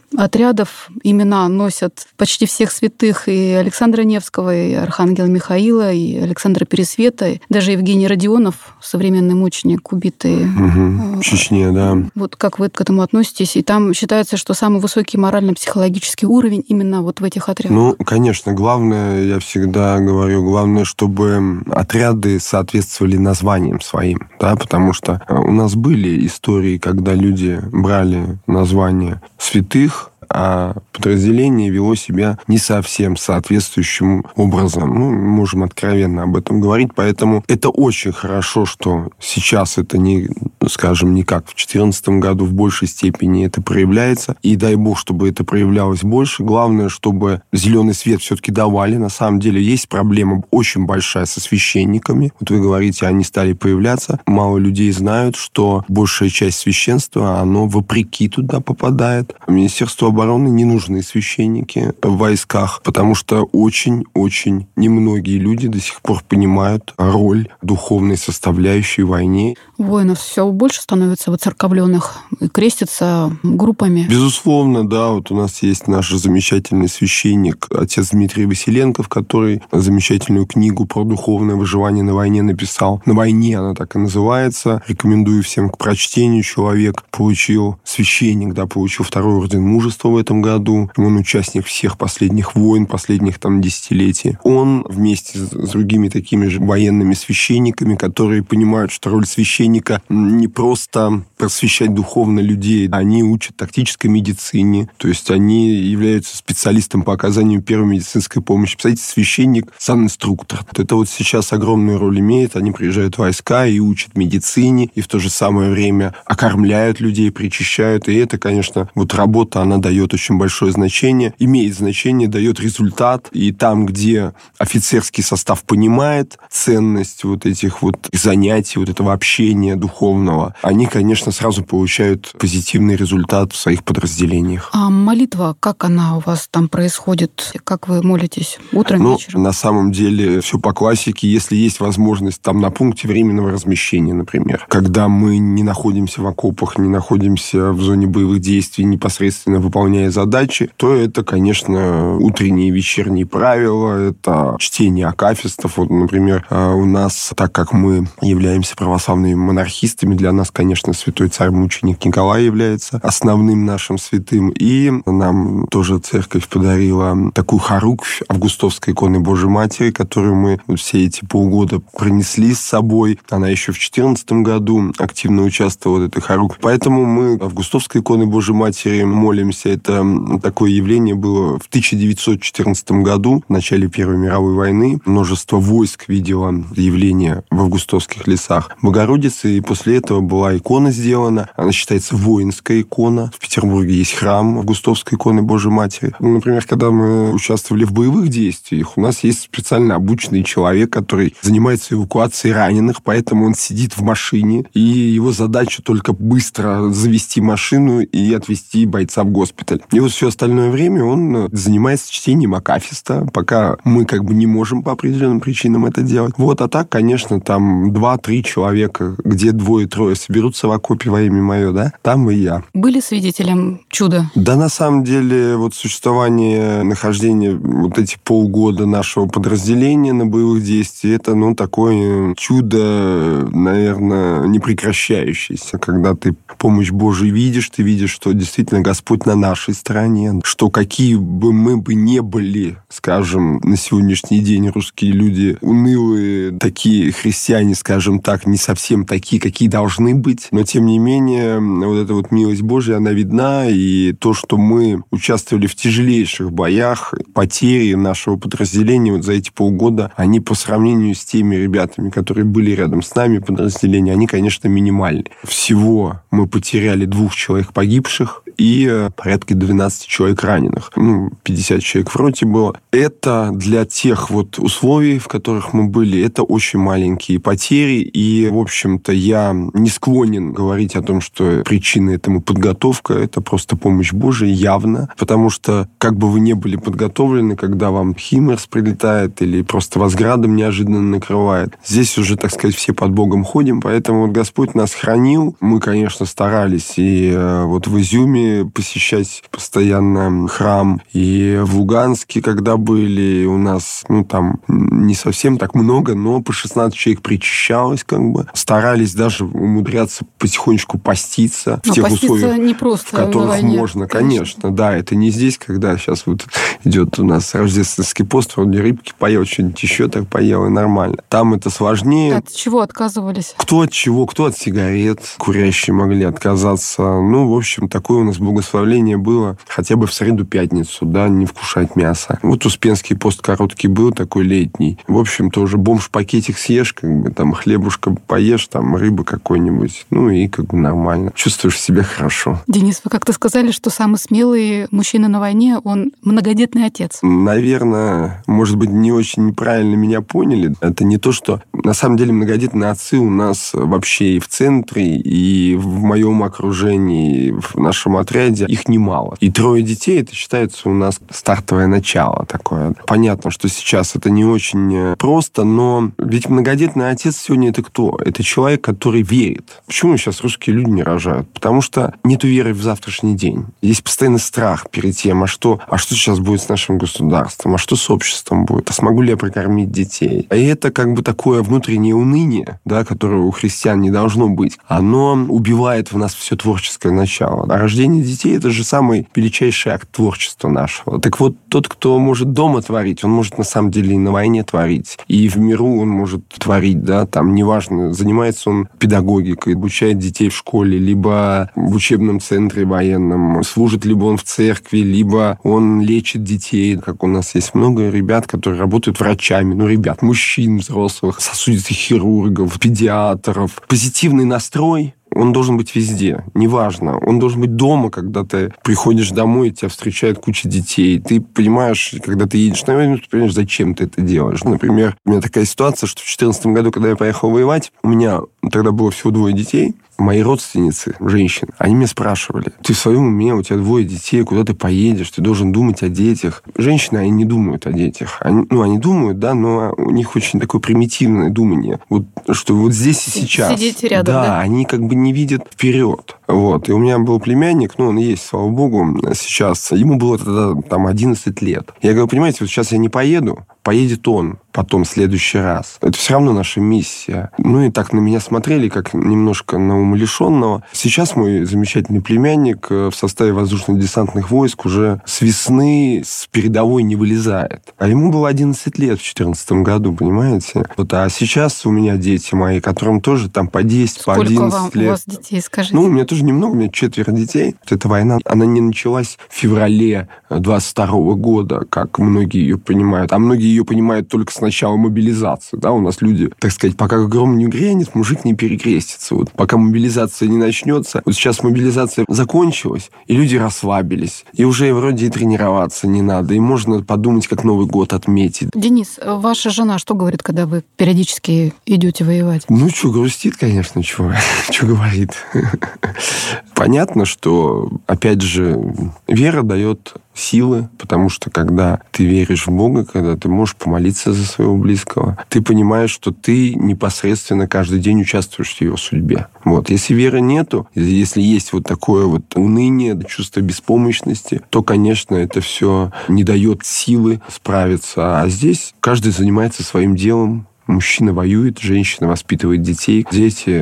отрядов, 0.49 0.90
имена 1.02 1.49
носят 1.49 2.07
почти 2.17 2.47
всех 2.47 2.73
святых 2.73 3.28
и 3.28 3.52
Александра 3.52 4.02
Невского, 4.02 4.55
и 4.55 4.75
Архангела 4.75 5.26
Михаила, 5.26 5.93
и 5.93 6.17
Александра 6.17 6.64
Пересвета, 6.64 7.28
и 7.28 7.40
даже 7.49 7.73
Евгений 7.73 8.07
Родионов, 8.07 8.76
современный 8.81 9.35
мученик, 9.35 9.93
убитый 9.93 10.45
угу. 10.45 11.19
в 11.19 11.23
Чечне, 11.23 11.71
да. 11.71 11.97
Вот 12.14 12.37
как 12.37 12.59
вы 12.59 12.71
к 12.71 12.81
этому 12.81 13.02
относитесь? 13.02 13.57
И 13.57 13.62
там 13.62 13.95
считается, 13.95 14.37
что 14.37 14.55
самый 14.55 14.81
высокий 14.81 15.19
морально-психологический 15.19 16.26
уровень 16.26 16.64
именно 16.69 17.02
вот 17.02 17.21
в 17.21 17.25
этих 17.25 17.49
отрядах. 17.49 17.76
Ну, 17.76 17.97
конечно, 18.05 18.52
главное, 18.52 19.25
я 19.25 19.38
всегда 19.38 19.99
говорю, 19.99 20.43
главное, 20.45 20.85
чтобы 20.85 21.62
отряды 21.71 22.40
соответствовали 22.40 23.17
названиям 23.17 23.81
своим, 23.81 24.28
да, 24.40 24.57
потому 24.57 24.93
что 24.93 25.21
у 25.28 25.52
нас 25.52 25.75
были 25.75 26.26
истории, 26.26 26.78
когда 26.78 27.14
люди 27.14 27.61
брали 27.73 28.38
название 28.47 29.21
святых, 29.38 30.11
а 30.29 30.75
подразделение 30.93 31.71
вело 31.71 31.95
себя 31.95 32.39
не 32.49 32.59
совсем 32.59 33.17
соответствующим 33.17 34.25
образом. 34.37 34.95
Ну, 34.95 35.11
мы 35.11 35.29
можем 35.29 35.63
откровенно 35.63 36.25
об 36.25 36.37
этом 36.37 36.61
говорить, 36.61 36.91
поэтому 36.95 37.45
это 37.49 37.69
очень 37.69 38.13
хорошо, 38.13 38.67
что 38.67 39.11
сейчас 39.19 39.79
это 39.79 39.99
не, 39.99 40.29
скажем, 40.69 41.15
не 41.15 41.23
как 41.23 41.45
в 41.45 41.55
2014 41.55 42.09
году 42.21 42.45
в 42.45 42.53
большей 42.53 42.89
степени 42.89 43.47
это 43.47 43.63
проявляется, 43.63 44.37
и 44.43 44.57
дай 44.57 44.75
бог, 44.75 44.99
чтобы 44.99 45.29
это 45.29 45.45
проявлялось 45.45 46.03
больше. 46.03 46.43
Главное, 46.43 46.89
чтобы 46.89 47.43
зеленый 47.53 47.95
свет 47.95 48.21
все-таки 48.21 48.53
давали. 48.53 48.97
На 48.97 49.09
самом 49.09 49.41
деле 49.41 49.63
есть 49.63 49.89
проблема 49.89 50.43
очень 50.51 50.87
большая 50.87 51.27
со 51.27 51.41
священниками. 51.41 52.33
Вот 52.41 52.51
вы 52.51 52.61
говорите, 52.61 53.07
они 53.07 53.25
стали 53.25 53.53
появляться. 53.53 54.21
Мало 54.27 54.59
людей 54.59 54.91
знают, 54.93 55.37
что 55.37 55.85
большая 55.89 56.29
часть 56.29 56.59
священства, 56.59 57.41
оно 57.41 57.67
вопреки 57.67 58.29
туда 58.29 58.61
попадает. 58.61 59.35
Министерство 59.47 60.11
обороны 60.19 60.49
не 60.49 60.65
нужны 60.65 61.01
священники 61.03 61.93
в 62.03 62.17
войсках, 62.17 62.81
потому 62.83 63.15
что 63.15 63.45
очень-очень 63.53 64.67
немногие 64.75 65.39
люди 65.39 65.69
до 65.69 65.79
сих 65.79 66.03
пор 66.03 66.25
понимают 66.29 66.93
роль 66.99 67.49
духовной 67.63 68.17
составляющей 68.17 69.03
в 69.03 69.11
войне. 69.11 69.55
Воинов 69.79 70.19
все 70.19 70.51
больше 70.51 70.81
становится 70.81 71.31
воцерковленных 71.31 72.19
и 72.41 72.49
крестятся 72.49 73.31
группами. 73.45 74.09
Безусловно, 74.11 74.89
да. 74.89 75.11
Вот 75.11 75.31
у 75.31 75.37
нас 75.37 75.63
есть 75.63 75.87
наш 75.87 76.11
замечательный 76.11 76.89
священник, 76.89 77.69
отец 77.71 78.11
Дмитрий 78.11 78.47
Василенков, 78.47 79.09
который 79.09 79.63
замечательную 79.71 80.47
книгу 80.47 80.85
про 80.85 81.05
духовное 81.05 81.55
выживание 81.55 82.03
на 82.03 82.15
войне 82.15 82.43
написал. 82.43 83.01
На 83.07 83.15
войне 83.15 83.57
она 83.57 83.75
так 83.75 83.95
и 83.95 84.01
называется. 84.01 84.83
Рекомендую 84.89 85.45
всем 85.45 85.71
к 85.71 85.79
прочтению. 85.79 86.43
Человек 86.43 87.05
получил, 87.13 87.79
священник, 87.85 88.53
да, 88.53 88.67
получил 88.67 89.05
второй 89.05 89.37
орден 89.37 89.63
мужества 89.63 90.08
в 90.11 90.17
этом 90.17 90.43
году. 90.43 90.91
Он 90.97 91.17
участник 91.17 91.67
всех 91.67 91.99
последних 91.99 92.55
войн, 92.55 92.87
последних 92.87 93.38
там 93.38 93.61
десятилетий. 93.61 94.37
Он 94.43 94.85
вместе 94.88 95.38
с 95.38 95.71
другими 95.71 96.09
такими 96.09 96.47
же 96.47 96.61
военными 96.61 97.15
священниками, 97.15 97.97
которые 97.97 98.43
понимают, 98.43 98.93
что 98.93 99.11
роль 99.11 99.27
священника 99.27 100.03
не 100.09 100.49
просто 100.49 101.23
просвещать 101.37 101.95
духовно 101.95 102.41
людей, 102.41 102.88
они 102.88 103.23
учат 103.23 103.57
тактической 103.57 104.11
медицине, 104.11 104.88
то 104.97 105.09
есть 105.09 105.31
они 105.31 105.71
являются 105.71 106.37
специалистом 106.37 107.03
по 107.03 107.12
оказанию 107.12 107.62
первой 107.62 107.88
медицинской 107.88 108.43
помощи. 108.43 108.75
Представляете, 108.75 109.05
священник, 109.05 109.73
сам 109.79 110.05
инструктор. 110.05 110.61
Это 110.77 110.97
вот 110.97 111.09
сейчас 111.09 111.53
огромную 111.53 111.99
роль 111.99 112.21
имеет. 112.21 112.57
Они 112.57 112.73
приезжают 112.73 113.17
в 113.17 113.19
войска 113.19 113.67
и 113.67 113.79
учат 113.79 114.17
медицине, 114.17 114.91
и 114.95 115.00
в 115.00 115.09
то 115.09 115.19
же 115.19 115.31
самое 115.31 115.71
время 115.71 116.15
окормляют 116.25 117.00
людей, 117.00 117.31
причащают. 117.31 118.09
И 118.09 118.15
это, 118.15 118.38
конечно, 118.38 118.88
вот 118.95 119.15
работа, 119.15 119.62
она 119.62 119.79
дает 119.79 119.98
дает 119.99 120.14
очень 120.14 120.38
большое 120.38 120.71
значение, 120.71 121.35
имеет 121.40 121.76
значение, 121.76 122.28
дает 122.28 122.61
результат. 122.61 123.28
И 123.33 123.50
там, 123.52 123.85
где 123.85 124.33
офицерский 124.59 125.25
состав 125.25 125.64
понимает 125.64 126.38
ценность 126.50 127.25
вот 127.25 127.47
этих 127.47 127.83
вот 127.83 128.09
занятий, 128.12 128.78
вот 128.78 128.88
этого 128.88 129.12
общения 129.12 129.75
духовного, 129.75 130.55
они, 130.62 130.87
конечно, 130.87 131.33
сразу 131.33 131.64
получают 131.64 132.33
позитивный 132.38 132.95
результат 132.95 133.52
в 133.52 133.57
своих 133.57 133.83
подразделениях. 133.83 134.71
А 134.73 134.88
молитва, 134.88 135.57
как 135.59 135.83
она 135.83 136.17
у 136.17 136.21
вас 136.21 136.49
там 136.49 136.69
происходит? 136.69 137.52
Как 137.64 137.88
вы 137.88 138.02
молитесь? 138.02 138.59
Утром, 138.73 139.02
ну, 139.02 139.12
вечером? 139.12 139.43
На 139.43 139.52
самом 139.52 139.90
деле 139.90 140.40
все 140.40 140.61
по 140.61 140.73
классике. 140.73 141.28
Если 141.28 141.57
есть 141.57 141.81
возможность 141.81 142.40
там 142.40 142.61
на 142.61 142.71
пункте 142.71 143.09
временного 143.09 143.50
размещения, 143.50 144.14
например, 144.14 144.64
когда 144.69 145.09
мы 145.09 145.38
не 145.38 145.64
находимся 145.64 146.23
в 146.23 146.26
окопах, 146.26 146.78
не 146.78 146.88
находимся 146.88 147.73
в 147.73 147.81
зоне 147.81 148.07
боевых 148.07 148.40
действий, 148.40 148.85
непосредственно 148.85 149.59
выполняем 149.59 149.88
выполняя 149.88 150.11
задачи, 150.11 150.71
то 150.76 150.95
это, 150.95 151.25
конечно, 151.25 152.16
утренние 152.16 152.68
и 152.68 152.71
вечерние 152.71 153.25
правила, 153.25 154.11
это 154.11 154.57
чтение 154.59 155.07
акафистов. 155.07 155.78
Вот, 155.78 155.90
например, 155.90 156.47
э, 156.50 156.73
у 156.73 156.85
нас, 156.85 157.33
так 157.35 157.52
как 157.52 157.73
мы 157.73 158.07
являемся 158.21 158.76
православными 158.76 159.35
монархистами, 159.35 160.14
для 160.14 160.33
нас, 160.33 160.50
конечно, 160.50 160.92
святой 160.92 161.28
царь-мученик 161.28 162.04
Николай 162.04 162.45
является 162.45 163.00
основным 163.02 163.64
нашим 163.64 163.99
святым. 163.99 164.50
И 164.50 164.92
нам 165.07 165.66
тоже 165.68 165.99
церковь 165.99 166.49
подарила 166.49 167.16
такую 167.33 167.61
харуквь 167.61 168.21
августовской 168.28 168.92
иконы 168.92 169.21
Божьей 169.21 169.49
Матери, 169.49 169.90
которую 169.90 170.35
мы 170.35 170.59
все 170.76 171.07
эти 171.07 171.25
полгода 171.25 171.80
пронесли 171.97 172.52
с 172.52 172.61
собой. 172.61 173.18
Она 173.30 173.49
еще 173.49 173.73
в 173.73 173.76
2014 173.76 174.33
году 174.33 174.92
активно 174.99 175.42
участвовала 175.42 176.00
в 176.00 176.07
этой 176.09 176.21
харукве. 176.21 176.59
Поэтому 176.61 177.07
мы 177.07 177.38
августовской 177.40 178.02
иконы 178.02 178.26
Божьей 178.26 178.54
Матери 178.54 179.04
молимся 179.04 179.78
это 179.79 180.05
такое 180.43 180.71
явление 180.71 181.15
было 181.15 181.59
в 181.59 181.67
1914 181.69 182.91
году, 183.03 183.43
в 183.49 183.53
начале 183.53 183.89
Первой 183.89 184.17
мировой 184.17 184.55
войны. 184.55 185.01
Множество 185.05 185.57
войск 185.57 186.09
видело 186.09 186.53
явление 186.75 187.45
в 187.51 187.61
августовских 187.61 188.27
лесах 188.27 188.71
Богородицы, 188.83 189.57
и 189.57 189.61
после 189.61 189.97
этого 189.97 190.21
была 190.21 190.57
икона 190.57 190.91
сделана. 190.91 191.49
Она 191.57 191.73
считается 191.73 192.17
воинская 192.17 192.81
икона. 192.81 193.31
В 193.35 193.39
Петербурге 193.39 193.95
есть 193.95 194.15
храм 194.15 194.59
августовской 194.59 195.17
иконы 195.17 195.43
Божьей 195.43 195.71
Матери. 195.71 196.15
Ну, 196.19 196.35
например, 196.35 196.65
когда 196.67 196.91
мы 196.91 197.33
участвовали 197.33 197.85
в 197.85 197.93
боевых 197.93 198.29
действиях, 198.29 198.99
у 198.99 199.01
нас 199.01 199.23
есть 199.25 199.43
специально 199.43 199.95
обученный 199.95 200.43
человек, 200.43 200.93
который 200.93 201.35
занимается 201.43 201.95
эвакуацией 201.95 202.55
раненых, 202.55 203.03
поэтому 203.03 203.47
он 203.47 203.55
сидит 203.55 203.97
в 203.97 204.03
машине, 204.03 204.65
и 204.75 204.81
его 204.81 205.33
задача 205.33 205.83
только 205.83 206.13
быстро 206.13 206.91
завести 206.91 207.41
машину 207.41 208.01
и 208.01 208.35
отвезти 208.35 208.87
бойца 208.87 209.23
в 209.23 209.31
госпиталь 209.31 209.68
госпиталь. 209.69 209.81
И 209.93 210.01
вот 210.01 210.11
все 210.11 210.29
остальное 210.29 210.71
время 210.71 211.05
он 211.05 211.49
занимается 211.53 212.13
чтением 212.13 212.55
Акафиста, 212.55 213.27
пока 213.33 213.77
мы 213.85 214.05
как 214.05 214.25
бы 214.25 214.35
не 214.35 214.47
можем 214.47 214.83
по 214.83 214.93
определенным 214.93 215.41
причинам 215.41 215.87
это 215.87 216.03
делать. 216.03 216.35
Вот, 216.37 216.61
а 216.61 216.69
так, 216.69 216.89
конечно, 216.89 217.41
там 217.41 217.93
два-три 217.93 218.43
человека, 218.43 219.15
где 219.25 219.53
двое-трое 219.53 220.17
соберутся 220.17 220.69
в 220.69 220.73
окопе 220.73 221.11
во 221.11 221.23
имя 221.23 221.43
мое, 221.43 221.73
да, 221.73 221.93
там 222.03 222.31
и 222.31 222.35
я. 222.35 222.63
Были 222.75 223.01
свидетелем 223.01 223.81
чуда? 223.89 224.31
Да, 224.35 224.57
на 224.57 224.69
самом 224.69 225.05
деле, 225.05 225.57
вот 225.57 225.75
существование, 225.75 226.83
нахождение 226.83 227.55
вот 227.57 227.99
эти 227.99 228.17
полгода 228.23 228.87
нашего 228.87 229.27
подразделения 229.27 230.13
на 230.13 230.27
боевых 230.27 230.63
действиях, 230.63 231.21
это, 231.21 231.35
ну, 231.35 231.55
такое 231.55 232.35
чудо, 232.37 233.49
наверное, 233.53 234.47
не 234.47 234.59
прекращающееся, 234.59 235.79
когда 235.79 236.15
ты 236.15 236.35
помощь 236.59 236.91
Божию 236.91 237.33
видишь, 237.33 237.71
ты 237.71 237.83
видишь, 237.83 238.11
что 238.11 238.33
действительно 238.33 238.81
Господь 238.81 239.27
на 239.27 239.35
нашей 239.59 239.75
стороне, 239.75 240.41
что 240.45 240.71
какие 240.71 241.17
бы 241.17 241.53
мы 241.53 241.79
бы 241.79 241.95
не 241.95 242.23
были, 242.23 242.77
скажем, 242.88 243.59
на 243.65 243.77
сегодняшний 243.77 244.38
день 244.38 244.69
русские 244.69 245.11
люди 245.11 245.59
унылые, 245.61 246.53
такие 246.53 247.11
христиане, 247.11 247.75
скажем 247.75 248.21
так, 248.21 248.47
не 248.47 248.57
совсем 248.57 249.05
такие, 249.05 249.43
какие 249.43 249.69
должны 249.69 250.15
быть, 250.15 250.47
но 250.53 250.62
тем 250.62 250.87
не 250.87 251.00
менее 251.00 251.59
вот 251.59 251.97
эта 251.97 252.15
вот 252.15 252.31
милость 252.31 252.62
Божья, 252.62 252.99
она 252.99 253.11
видна, 253.11 253.67
и 253.69 254.12
то, 254.12 254.33
что 254.33 254.59
мы 254.59 255.03
участвовали 255.11 255.67
в 255.67 255.75
тяжелейших 255.75 256.53
боях, 256.53 257.12
потери 257.35 257.95
нашего 257.95 258.37
подразделения 258.37 259.11
вот 259.11 259.25
за 259.25 259.33
эти 259.33 259.50
полгода, 259.50 260.12
они 260.15 260.38
по 260.38 260.55
сравнению 260.55 261.17
с 261.17 261.25
теми 261.25 261.57
ребятами, 261.57 262.11
которые 262.11 262.45
были 262.45 262.71
рядом 262.71 263.03
с 263.03 263.12
нами, 263.17 263.38
подразделения, 263.38 264.12
они, 264.12 264.29
конечно, 264.29 264.69
минимальны. 264.69 265.25
Всего 265.43 266.21
мы 266.31 266.47
потеряли 266.47 267.07
двух 267.07 267.35
человек 267.35 267.73
погибших 267.73 268.45
и 268.59 268.87
э, 268.91 269.11
порядка 269.17 269.55
12 269.55 270.07
человек 270.07 270.43
раненых. 270.43 270.91
Ну, 270.97 271.31
50 271.45 271.81
человек 271.81 272.11
в 272.11 272.17
роте 272.17 272.45
было. 272.45 272.79
Это 272.91 273.50
для 273.55 273.85
тех 273.85 274.31
вот 274.31 274.59
условий, 274.59 275.19
в 275.19 275.29
которых 275.29 275.73
мы 275.73 275.85
были, 275.85 276.21
это 276.21 276.43
очень 276.43 276.81
маленькие 276.81 277.38
потери. 277.38 278.00
И, 278.00 278.49
в 278.49 278.59
общем-то, 278.59 279.12
я 279.12 279.55
не 279.55 279.88
склонен 279.88 280.53
говорить 280.53 280.97
о 280.97 281.03
том, 281.03 281.21
что 281.21 281.62
причина 281.65 282.11
этому 282.11 282.43
подготовка. 282.43 283.15
Это 283.15 283.41
просто 283.41 283.77
помощь 283.77 284.12
Божия, 284.12 284.50
явно. 284.50 285.09
Потому 285.17 285.50
что, 285.50 285.88
как 285.99 286.17
бы 286.17 286.29
вы 286.29 286.41
не 286.41 286.55
были 286.55 286.77
подготовлены, 286.77 287.55
когда 287.55 287.91
вам 287.91 288.15
химерс 288.17 288.67
прилетает 288.67 289.41
или 289.41 289.62
просто 289.62 290.00
вас 290.00 290.15
градом 290.15 290.57
неожиданно 290.57 291.00
накрывает, 291.00 291.79
здесь 291.85 292.19
уже, 292.19 292.37
так 292.37 292.50
сказать, 292.50 292.75
все 292.75 292.93
под 292.93 293.12
Богом 293.12 293.45
ходим. 293.45 293.81
Поэтому 293.81 294.23
вот 294.23 294.33
Господь 294.33 294.75
нас 294.75 294.93
хранил. 294.95 295.57
Мы, 295.61 295.79
конечно, 295.79 296.27
старались 296.27 296.95
и 296.97 297.31
э, 297.33 297.65
вот 297.65 297.87
в 297.87 298.00
Изюме 298.00 298.48
посещать 298.75 299.43
постоянно 299.50 300.49
храм, 300.49 301.00
и 301.12 301.61
в 301.62 301.78
Луганске, 301.78 302.43
когда 302.43 302.76
были, 302.76 303.45
у 303.47 303.59
нас, 303.59 304.05
ну, 304.09 304.25
там 304.25 304.61
не 304.69 305.14
совсем 305.14 305.59
так 305.59 305.75
много, 305.75 306.14
но 306.14 306.40
по 306.43 306.52
16 306.52 306.97
человек 306.97 307.23
причащалось, 307.23 308.05
как 308.05 308.21
бы. 308.21 308.47
Старались 308.55 309.14
даже 309.14 309.45
умудряться 309.45 310.25
потихонечку 310.38 310.99
поститься 310.99 311.81
но 311.85 311.93
в 311.93 311.95
тех 311.95 312.11
условиях, 312.11 312.59
не 312.59 312.75
просто 312.75 313.09
в 313.09 313.11
которых 313.11 313.49
войне, 313.49 313.78
можно, 313.78 314.07
конечно. 314.07 314.28
конечно. 314.28 314.71
Да, 314.71 314.97
это 314.97 315.14
не 315.14 315.31
здесь, 315.31 315.59
когда 315.59 315.97
сейчас 315.97 316.26
вот 316.26 316.47
идет 316.85 317.19
у 317.19 317.25
нас 317.25 317.55
рождественский 317.55 318.25
пост, 318.25 318.57
вроде 318.57 318.81
рыбки 318.81 319.12
поел, 319.19 319.45
что-нибудь 319.45 319.83
еще 319.83 320.09
так 320.09 320.28
поел, 320.28 320.67
и 320.67 320.71
нормально. 320.71 321.19
Там 321.28 321.55
это 321.55 321.71
сложнее. 321.71 322.37
От 322.37 322.52
чего 322.52 322.81
отказывались? 322.81 323.55
Кто 323.57 323.81
от 323.83 323.93
чего, 323.93 324.26
кто 324.26 324.47
от 324.47 324.57
сигарет, 324.57 325.21
курящие 325.38 325.95
могли 325.95 326.25
отказаться. 326.25 327.02
Ну, 327.02 327.49
в 327.49 327.57
общем, 327.57 327.88
такое 327.88 328.19
у 328.19 328.25
нас 328.25 328.38
благословление 328.38 329.16
было 329.16 329.57
хотя 329.66 329.97
бы 329.97 330.07
в 330.07 330.12
среду-пятницу, 330.12 331.04
да, 331.04 331.28
не 331.28 331.47
вкушать 331.47 331.97
мясо. 331.97 332.38
Вот 332.42 332.64
Успенский 332.66 333.16
пост 333.16 333.40
короткий 333.42 333.88
был, 333.88 334.12
такой 334.12 334.45
летний. 334.45 334.99
В 335.07 335.18
общем, 335.18 335.50
тоже 335.50 335.76
бомж-пакетик 335.76 336.59
съешь, 336.59 336.92
как 336.92 337.11
бы 337.11 337.30
там 337.30 337.52
хлебушка 337.52 338.14
поешь, 338.26 338.66
там 338.68 338.97
рыба 338.97 339.25
какой-нибудь, 339.25 340.07
ну 340.11 340.30
и 340.30 340.49
как 340.49 340.66
бы 340.66 340.76
нормально. 340.76 341.33
Чувствуешь 341.35 341.80
себя 341.80 342.02
хорошо. 342.02 342.61
Денис, 342.66 343.00
вы 343.04 343.11
как-то 343.11 343.33
сказали, 343.33 343.71
что 343.71 343.90
самый 343.90 344.18
смелый 344.18 344.87
мужчина 344.90 345.28
на 345.28 345.40
войне, 345.40 345.78
он 345.83 346.12
многодетный 346.23 346.87
отец. 346.87 347.21
Наверное, 347.23 348.42
может 348.47 348.76
быть, 348.76 348.90
не 348.90 349.12
очень 349.12 349.49
неправильно 349.49 349.95
меня 349.95 350.21
поняли. 350.21 350.75
Это 350.80 351.04
не 351.04 351.18
то, 351.18 351.33
что... 351.33 351.62
На 351.73 351.95
самом 351.95 352.16
деле 352.16 352.33
многодетные 352.33 352.90
отцы 352.90 353.18
у 353.18 353.30
нас 353.30 353.71
вообще 353.73 354.37
и 354.37 354.40
в 354.40 354.49
центре, 354.49 355.16
и 355.16 355.74
в 355.77 356.03
моем 356.03 356.42
окружении, 356.42 357.46
и 357.46 357.53
в 357.53 357.77
нашем 357.77 358.16
отряде 358.18 358.66
их 358.66 358.88
немало. 358.88 359.37
И 359.40 359.50
трое 359.50 359.83
детей, 359.83 360.20
это 360.20 360.35
считается 360.35 360.88
у 360.88 360.94
нас 360.94 361.20
стартовое 361.31 361.87
начало 361.87 362.46
такое. 362.46 362.94
Понятно, 363.07 363.50
что 363.50 363.68
сейчас 363.68 364.16
это 364.16 364.31
не 364.31 364.44
очень 364.44 364.94
э, 364.94 365.16
просто, 365.16 365.64
но 365.64 366.11
ведь 366.18 366.48
многодетный 366.48 367.11
отец 367.11 367.37
сегодня 367.37 367.70
это 367.70 367.83
кто? 367.83 368.18
Это 368.24 368.42
человек, 368.42 368.83
который 368.83 369.22
верит. 369.22 369.81
Почему 369.87 370.16
сейчас 370.16 370.42
русские 370.42 370.76
люди 370.76 370.90
не 370.90 371.02
рожают? 371.02 371.48
Потому 371.52 371.81
что 371.81 372.14
нет 372.24 372.44
веры 372.44 372.74
в 372.74 372.83
завтрашний 372.83 373.37
день. 373.37 373.66
Есть 373.83 374.04
постоянный 374.04 374.38
страх 374.38 374.90
перед 374.90 375.16
тем, 375.16 375.42
а 375.42 375.46
что, 375.46 375.81
а 375.88 375.98
что 375.98 376.14
сейчас 376.14 376.38
будет 376.38 376.62
с 376.62 376.68
нашим 376.68 376.98
государством, 376.98 377.74
а 377.74 377.78
что 377.78 377.96
с 377.96 378.11
обществом 378.11 378.64
будет, 378.64 378.90
а 378.90 378.92
смогу 378.92 379.22
ли 379.22 379.31
я 379.31 379.37
прокормить 379.37 379.90
детей? 379.90 380.46
И 380.50 380.64
это 380.64 380.90
как 380.90 381.12
бы 381.12 381.22
такое 381.22 381.62
внутреннее 381.62 382.14
уныние, 382.14 382.81
да, 382.85 383.04
которое 383.04 383.42
у 383.42 383.50
христиан 383.50 384.00
не 384.00 384.11
должно 384.11 384.48
быть. 384.48 384.78
Оно 384.87 385.33
убивает 385.48 386.12
в 386.12 386.18
нас 386.18 386.35
все 386.35 386.57
творческое 386.57 387.12
начало. 387.12 387.66
А 387.72 387.78
рождение 387.78 388.08
детей 388.09 388.57
это 388.57 388.71
же 388.71 388.85
самый 388.85 389.29
величайший 389.35 389.92
акт 389.92 390.09
творчества 390.11 390.68
нашего. 390.68 391.21
Так 391.21 391.40
вот, 391.40 391.57
тот, 391.68 391.88
кто 391.88 392.18
может 392.18 392.53
дома 392.53 392.83
творить, 392.83 393.25
он 393.25 393.31
может 393.31 393.59
на 393.59 393.64
самом 393.64 393.90
деле 393.90 394.14
и 394.14 394.18
на 394.18 394.33
войне 394.33 394.64
творить. 394.64 395.18
И 395.29 395.49
в 395.49 395.59
миру 395.59 396.01
он 396.01 396.09
может 396.09 396.47
творить, 396.49 397.03
да, 397.03 397.27
там, 397.27 397.55
неважно, 397.55 398.12
занимается 398.12 398.71
он 398.71 398.88
педагогикой, 398.99 399.75
обучает 399.75 400.18
детей 400.18 400.49
в 400.49 400.57
школе, 400.57 400.99
либо 400.99 401.71
в 401.75 401.94
учебном 401.94 402.40
центре 402.40 402.85
военном, 402.85 403.62
служит 403.62 404.05
либо 404.05 404.25
он 404.25 404.37
в 404.37 404.44
церкви, 404.44 404.99
либо 404.99 405.59
он 405.62 406.01
лечит 406.01 406.42
детей, 406.42 406.97
как 406.97 407.23
у 407.23 407.27
нас 407.27 407.55
есть 407.55 407.75
много 407.75 408.11
ребят, 408.11 408.47
которые 408.47 408.81
работают 408.81 409.21
врачами, 409.21 409.75
ну, 409.75 409.87
ребят, 409.87 410.23
мужчин 410.23 410.79
взрослых, 410.79 411.40
сосудистых 411.40 411.97
хирургов, 411.97 412.79
педиатров. 412.79 413.83
Позитивный 413.88 414.44
настрой, 414.44 415.14
он 415.38 415.53
должен 415.53 415.77
быть 415.77 415.94
везде, 415.94 416.44
неважно. 416.55 417.16
Он 417.18 417.38
должен 417.38 417.61
быть 417.61 417.77
дома, 417.77 418.11
когда 418.11 418.42
ты 418.42 418.74
приходишь 418.83 419.31
домой, 419.31 419.70
тебя 419.70 419.88
встречает 419.88 420.40
куча 420.40 420.68
детей. 420.68 421.20
Ты 421.20 421.40
понимаешь, 421.40 422.12
когда 422.24 422.46
ты 422.46 422.59
едешь 422.59 422.85
на 422.87 422.96
войну, 422.96 423.18
ты 423.18 423.29
понимаешь, 423.31 423.55
зачем 423.55 423.94
ты 423.94 424.05
это 424.05 424.20
делаешь. 424.20 424.64
Например, 424.64 425.16
у 425.24 425.31
меня 425.31 425.40
такая 425.40 425.64
ситуация, 425.64 426.09
что 426.09 426.22
в 426.22 426.24
2014 426.24 426.66
году, 426.66 426.90
когда 426.90 427.11
я 427.11 427.16
поехал 427.16 427.51
воевать, 427.51 427.92
у 428.03 428.09
меня 428.09 428.40
тогда 428.70 428.92
было 428.92 429.11
всего 429.11 429.31
двое 429.31 429.54
детей, 429.54 429.94
мои 430.18 430.42
родственницы, 430.42 431.14
женщины, 431.20 431.70
они 431.78 431.94
меня 431.94 432.07
спрашивали, 432.09 432.72
ты 432.83 432.92
в 432.92 432.98
своем 432.98 433.28
уме, 433.28 433.54
у 433.54 433.62
тебя 433.62 433.76
двое 433.76 434.04
детей, 434.04 434.42
куда 434.42 434.64
ты 434.64 434.74
поедешь, 434.74 435.31
ты 435.31 435.40
должен 435.40 435.72
думать 435.72 436.02
о 436.02 436.09
детях. 436.09 436.62
Женщины, 436.76 437.18
они 437.18 437.31
не 437.31 437.44
думают 437.44 437.87
о 437.87 437.92
детях. 437.92 438.38
Они, 438.40 438.66
ну, 438.68 438.83
они 438.83 438.98
думают, 438.98 439.38
да, 439.38 439.54
но 439.54 439.94
у 439.96 440.11
них 440.11 440.35
очень 440.35 440.59
такое 440.61 440.81
примитивное 440.81 441.50
думание. 441.50 442.00
Вот, 442.09 442.24
что 442.50 442.74
вот 442.74 442.92
здесь 442.92 443.28
и 443.28 443.31
сейчас. 443.31 443.78
Сидеть 443.78 444.02
рядом, 444.02 444.35
да, 444.35 444.42
да? 444.44 444.61
они 444.61 444.85
как 444.85 445.02
бы 445.02 445.14
не 445.14 445.33
видят 445.33 445.66
вперед. 445.72 446.37
Вот. 446.48 446.88
И 446.88 446.92
у 446.92 446.98
меня 446.98 447.18
был 447.18 447.38
племянник, 447.38 447.94
ну, 447.98 448.09
он 448.09 448.16
есть, 448.16 448.44
слава 448.44 448.68
богу, 448.68 449.20
сейчас. 449.35 449.92
Ему 449.92 450.16
было 450.16 450.38
тогда 450.38 450.74
там 450.88 451.07
11 451.07 451.62
лет. 451.62 451.90
Я 452.02 452.12
говорю, 452.12 452.28
понимаете, 452.28 452.59
вот 452.61 452.70
сейчас 452.70 452.90
я 452.90 452.98
не 452.98 453.09
поеду, 453.09 453.66
поедет 453.83 454.26
он 454.26 454.59
потом 454.78 455.02
в 455.02 455.09
следующий 455.09 455.59
раз. 455.59 455.98
Это 456.00 456.16
все 456.16 456.35
равно 456.35 456.52
наша 456.52 456.81
миссия. 456.81 457.50
Ну 457.59 457.83
и 457.83 457.90
так 457.90 458.12
на 458.12 458.20
меня 458.20 458.38
смотрели, 458.38 458.58
как 458.88 459.14
немножко 459.14 459.79
на 459.79 460.01
умалишенного. 460.01 460.83
Сейчас 460.92 461.37
мой 461.37 461.64
замечательный 461.64 462.21
племянник 462.21 462.87
э, 462.90 463.11
в 463.11 463.16
составе 463.16 463.53
воздушно-десантных 463.53 464.51
войск 464.51 464.87
уже 464.87 465.23
с 465.25 465.40
весны 465.40 466.23
с 466.25 466.47
передовой 466.51 467.03
не 467.03 467.16
вылезает. 467.16 467.94
А 467.99 468.09
ему 468.09 468.31
было 468.31 468.49
11 468.49 468.99
лет 468.99 469.18
в 469.18 469.23
2014 469.23 469.73
году, 469.73 470.12
понимаете? 470.12 470.87
Вот, 470.97 471.12
а 471.14 471.29
сейчас 471.29 471.87
у 471.87 471.90
меня 471.90 472.16
дети 472.16 472.55
мои, 472.55 472.81
которым 472.81 473.21
тоже 473.21 473.49
там 473.49 473.68
по 473.68 473.83
10, 473.83 474.21
Сколько 474.21 474.40
по 474.40 474.47
11 474.47 474.73
вам, 474.73 474.90
лет. 474.94 475.07
у 475.07 475.11
вас 475.11 475.25
детей, 475.27 475.61
скажите? 475.61 475.94
Ну, 475.94 476.03
у 476.05 476.09
меня 476.09 476.25
тоже 476.25 476.44
немного, 476.44 476.73
у 476.73 476.77
меня 476.77 476.90
четверо 476.90 477.33
детей. 477.33 477.77
Вот 477.85 477.92
эта 477.92 478.09
война, 478.09 478.38
она 478.44 478.66
не 478.66 478.81
началась 478.81 479.38
в 479.49 479.55
феврале 479.55 480.29
22 480.51 481.35
года, 481.35 481.85
как 481.88 482.18
многие 482.18 482.61
ее 482.61 482.79
понимают. 482.79 483.33
А 483.33 483.38
многие 483.38 483.66
ее 483.66 483.85
понимают 483.85 484.29
только 484.29 484.53
с 484.53 484.61
начала 484.61 484.97
мобилизации. 484.97 485.77
Да? 485.77 485.92
У 485.92 486.01
нас 486.01 486.21
люди, 486.21 486.51
так 486.59 486.73
сказать, 486.73 486.97
пока 486.97 487.25
гром 487.25 487.57
не 487.57 487.66
грянет, 487.66 488.14
мужики 488.14 488.38
никак 488.38 488.44
не 488.44 488.55
перекрестится. 488.55 489.35
Вот 489.35 489.51
пока 489.53 489.77
мобилизация 489.77 490.48
не 490.48 490.57
начнется, 490.57 491.22
вот 491.24 491.35
сейчас 491.35 491.62
мобилизация 491.62 492.24
закончилась, 492.29 493.11
и 493.27 493.35
люди 493.35 493.57
расслабились, 493.57 494.44
и 494.55 494.64
уже 494.64 494.92
вроде 494.92 495.27
и 495.27 495.31
тренироваться 495.31 496.07
не 496.07 496.22
надо, 496.22 496.55
и 496.55 496.61
можно 496.61 497.03
подумать, 497.03 497.46
как 497.46 497.64
Новый 497.64 497.87
год 497.87 498.12
отметить. 498.12 498.70
Денис, 498.74 499.18
ваша 499.24 499.70
жена 499.70 499.98
что 499.98 500.14
говорит, 500.14 500.42
когда 500.42 500.66
вы 500.66 500.85
периодически 500.96 501.72
идете 501.87 502.24
воевать? 502.24 502.64
Ну, 502.68 502.88
что, 502.90 503.11
грустит, 503.11 503.57
конечно, 503.57 504.03
что, 504.03 504.33
что 504.70 504.87
говорит. 504.87 505.33
Понятно, 506.74 507.24
что, 507.24 507.90
опять 508.07 508.40
же, 508.40 508.81
вера 509.27 509.62
дает 509.62 510.14
силы, 510.38 510.88
потому 510.98 511.29
что 511.29 511.51
когда 511.51 512.01
ты 512.12 512.24
веришь 512.24 512.66
в 512.66 512.70
Бога, 512.70 513.05
когда 513.05 513.37
ты 513.37 513.48
можешь 513.48 513.77
помолиться 513.77 514.33
за 514.33 514.46
своего 514.46 514.77
близкого, 514.77 515.37
ты 515.48 515.61
понимаешь, 515.61 516.11
что 516.11 516.33
ты 516.33 516.74
непосредственно 516.74 517.66
каждый 517.66 517.98
день 517.98 518.20
участвуешь 518.29 518.75
в 518.75 518.81
его 518.81 518.97
судьбе. 518.97 519.47
Вот. 519.64 519.88
Если 519.88 520.12
веры 520.12 520.41
нету, 520.41 520.87
если 520.95 521.41
есть 521.41 521.73
вот 521.73 521.85
такое 521.85 522.27
вот 522.27 522.43
уныние, 522.57 523.19
чувство 523.27 523.61
беспомощности, 523.61 524.61
то, 524.69 524.83
конечно, 524.83 525.35
это 525.35 525.61
все 525.61 526.12
не 526.29 526.45
дает 526.45 526.85
силы 526.85 527.41
справиться. 527.49 528.43
А 528.43 528.49
здесь 528.49 528.95
каждый 529.01 529.33
занимается 529.33 529.83
своим 529.83 530.14
делом, 530.14 530.67
Мужчина 530.87 531.35
воюет, 531.35 531.81
женщина 531.81 532.29
воспитывает 532.29 532.81
детей. 532.81 533.27
Дети, 533.31 533.73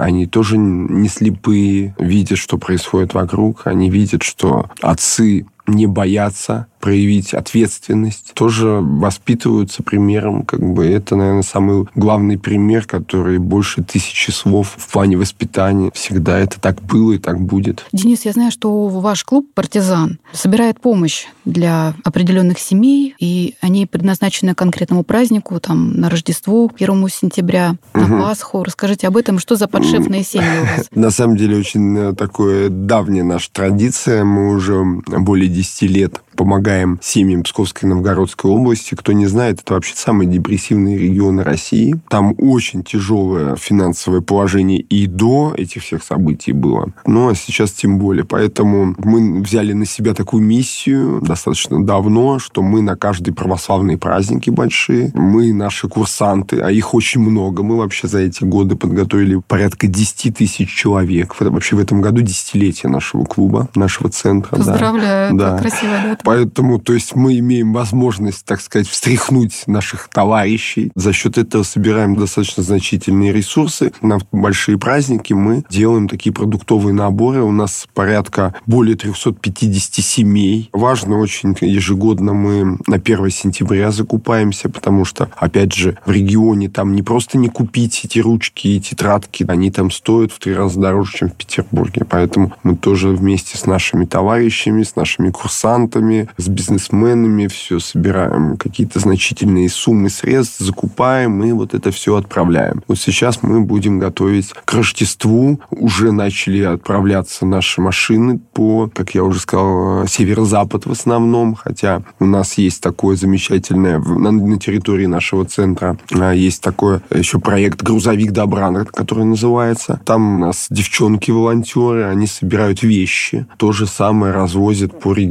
они 0.00 0.26
тоже 0.26 0.58
не 0.58 1.08
слепые, 1.08 1.94
видят, 1.96 2.38
что 2.38 2.58
происходит 2.58 3.14
вокруг. 3.14 3.68
Они 3.68 3.88
видят, 3.88 4.24
что 4.24 4.68
отцы 4.82 5.46
не 5.66 5.86
боятся 5.86 6.66
проявить 6.86 7.34
ответственность, 7.34 8.32
тоже 8.34 8.78
воспитываются 8.80 9.82
примером. 9.82 10.44
Как 10.44 10.60
бы 10.60 10.86
это, 10.86 11.16
наверное, 11.16 11.42
самый 11.42 11.86
главный 11.96 12.38
пример, 12.38 12.84
который 12.84 13.38
больше 13.38 13.82
тысячи 13.82 14.30
слов 14.30 14.74
в 14.76 14.92
плане 14.92 15.16
воспитания. 15.16 15.90
Всегда 15.94 16.38
это 16.38 16.60
так 16.60 16.80
было 16.82 17.14
и 17.14 17.18
так 17.18 17.40
будет. 17.40 17.84
Денис, 17.92 18.24
я 18.24 18.30
знаю, 18.30 18.52
что 18.52 18.86
ваш 18.86 19.24
клуб 19.24 19.48
«Партизан» 19.52 20.20
собирает 20.32 20.80
помощь 20.80 21.26
для 21.44 21.94
определенных 22.04 22.60
семей, 22.60 23.16
и 23.18 23.54
они 23.60 23.86
предназначены 23.86 24.54
конкретному 24.54 25.02
празднику, 25.02 25.58
там, 25.58 25.94
на 25.94 26.08
Рождество, 26.08 26.70
1 26.78 27.08
сентября, 27.08 27.76
на 27.94 28.04
угу. 28.04 28.22
Пасху. 28.22 28.62
Расскажите 28.62 29.08
об 29.08 29.16
этом, 29.16 29.40
что 29.40 29.56
за 29.56 29.66
подшефные 29.66 30.22
семьи 30.22 30.46
у 30.60 30.76
вас? 30.76 30.86
На 30.94 31.10
самом 31.10 31.36
деле, 31.36 31.56
очень 31.56 31.98
э, 31.98 32.14
такое 32.14 32.68
давняя 32.68 33.24
наша 33.24 33.50
традиция. 33.50 34.24
Мы 34.24 34.54
уже 34.54 34.84
более 34.84 35.55
10 35.56 35.82
лет 35.90 36.20
помогаем 36.36 36.98
семьям 37.02 37.42
Псковской 37.42 37.88
и 37.88 37.92
Новгородской 37.92 38.50
области. 38.50 38.94
Кто 38.94 39.12
не 39.12 39.26
знает, 39.26 39.60
это 39.60 39.72
вообще 39.72 39.94
самые 39.96 40.28
депрессивные 40.28 40.98
регионы 40.98 41.42
России. 41.42 41.98
Там 42.08 42.34
очень 42.38 42.84
тяжелое 42.84 43.56
финансовое 43.56 44.20
положение 44.20 44.80
и 44.80 45.06
до 45.06 45.54
этих 45.56 45.82
всех 45.82 46.04
событий 46.04 46.52
было. 46.52 46.92
Ну, 47.06 47.30
а 47.30 47.34
сейчас 47.34 47.72
тем 47.72 47.98
более. 47.98 48.24
Поэтому 48.24 48.94
мы 48.98 49.40
взяли 49.40 49.72
на 49.72 49.86
себя 49.86 50.12
такую 50.12 50.42
миссию 50.42 51.20
достаточно 51.22 51.84
давно, 51.84 52.38
что 52.38 52.62
мы 52.62 52.82
на 52.82 52.96
каждые 52.96 53.34
православные 53.34 53.96
праздники 53.96 54.50
большие, 54.50 55.10
мы 55.14 55.54
наши 55.54 55.88
курсанты, 55.88 56.60
а 56.60 56.70
их 56.70 56.92
очень 56.94 57.22
много. 57.22 57.62
Мы 57.62 57.78
вообще 57.78 58.08
за 58.08 58.18
эти 58.18 58.44
годы 58.44 58.76
подготовили 58.76 59.40
порядка 59.48 59.86
10 59.86 60.36
тысяч 60.36 60.68
человек. 60.68 61.34
Вообще 61.40 61.76
в 61.76 61.80
этом 61.80 62.02
году 62.02 62.20
десятилетие 62.20 62.90
нашего 62.90 63.24
клуба, 63.24 63.68
нашего 63.74 64.10
центра. 64.10 64.56
Поздравляю, 64.56 65.34
да. 65.34 65.45
Да. 65.52 65.58
красивая 65.58 66.02
дата. 66.02 66.20
Поэтому, 66.24 66.78
то 66.78 66.92
есть 66.92 67.14
мы 67.14 67.38
имеем 67.38 67.72
возможность, 67.72 68.44
так 68.44 68.60
сказать, 68.60 68.88
встряхнуть 68.88 69.64
наших 69.66 70.08
товарищей. 70.08 70.90
За 70.94 71.12
счет 71.12 71.38
этого 71.38 71.62
собираем 71.62 72.16
достаточно 72.16 72.62
значительные 72.62 73.32
ресурсы. 73.32 73.92
На 74.00 74.18
большие 74.32 74.78
праздники 74.78 75.32
мы 75.32 75.64
делаем 75.70 76.08
такие 76.08 76.32
продуктовые 76.32 76.94
наборы. 76.94 77.42
У 77.42 77.52
нас 77.52 77.86
порядка 77.94 78.54
более 78.66 78.96
350 78.96 80.04
семей. 80.04 80.70
Важно 80.72 81.18
очень, 81.18 81.56
ежегодно 81.60 82.32
мы 82.32 82.78
на 82.86 82.96
1 82.96 83.30
сентября 83.30 83.90
закупаемся, 83.90 84.68
потому 84.68 85.04
что, 85.04 85.30
опять 85.36 85.72
же, 85.72 85.98
в 86.04 86.10
регионе 86.10 86.68
там 86.68 86.94
не 86.94 87.02
просто 87.02 87.38
не 87.38 87.48
купить 87.48 88.04
эти 88.04 88.18
ручки 88.18 88.68
и 88.68 88.80
тетрадки, 88.80 89.44
они 89.48 89.70
там 89.70 89.90
стоят 89.90 90.32
в 90.32 90.38
три 90.38 90.54
раза 90.54 90.80
дороже, 90.80 91.12
чем 91.12 91.28
в 91.30 91.34
Петербурге. 91.34 92.04
Поэтому 92.08 92.52
мы 92.62 92.76
тоже 92.76 93.08
вместе 93.08 93.56
с 93.56 93.66
нашими 93.66 94.04
товарищами, 94.04 94.82
с 94.82 94.96
нашими 94.96 95.30
курсантами, 95.36 96.28
с 96.36 96.48
бизнесменами, 96.48 97.46
все 97.46 97.78
собираем, 97.78 98.56
какие-то 98.56 99.00
значительные 99.00 99.68
суммы 99.68 100.10
средств, 100.10 100.60
закупаем 100.60 101.44
и 101.44 101.52
вот 101.52 101.74
это 101.74 101.90
все 101.90 102.16
отправляем. 102.16 102.82
Вот 102.88 102.98
сейчас 102.98 103.42
мы 103.42 103.60
будем 103.60 103.98
готовить 103.98 104.52
к 104.52 104.72
Рождеству. 104.72 105.60
Уже 105.70 106.12
начали 106.12 106.62
отправляться 106.62 107.44
наши 107.46 107.80
машины 107.80 108.38
по, 108.52 108.90
как 108.92 109.14
я 109.14 109.22
уже 109.24 109.40
сказал, 109.40 110.06
северо-запад 110.06 110.86
в 110.86 110.92
основном, 110.92 111.54
хотя 111.54 112.02
у 112.18 112.26
нас 112.26 112.54
есть 112.54 112.82
такое 112.82 113.16
замечательное 113.16 113.98
на, 113.98 114.30
на 114.30 114.58
территории 114.58 115.06
нашего 115.06 115.44
центра 115.44 115.98
а, 116.12 116.32
есть 116.32 116.62
такой 116.62 117.00
еще 117.14 117.38
проект 117.38 117.82
«Грузовик 117.82 118.32
добра», 118.32 118.66
который 118.84 119.24
называется. 119.24 120.00
Там 120.04 120.36
у 120.36 120.38
нас 120.46 120.66
девчонки-волонтеры, 120.70 122.04
они 122.04 122.26
собирают 122.26 122.82
вещи, 122.82 123.46
то 123.58 123.72
же 123.72 123.86
самое 123.86 124.32
развозят 124.32 124.98
по 124.98 125.12
регионам, 125.12 125.25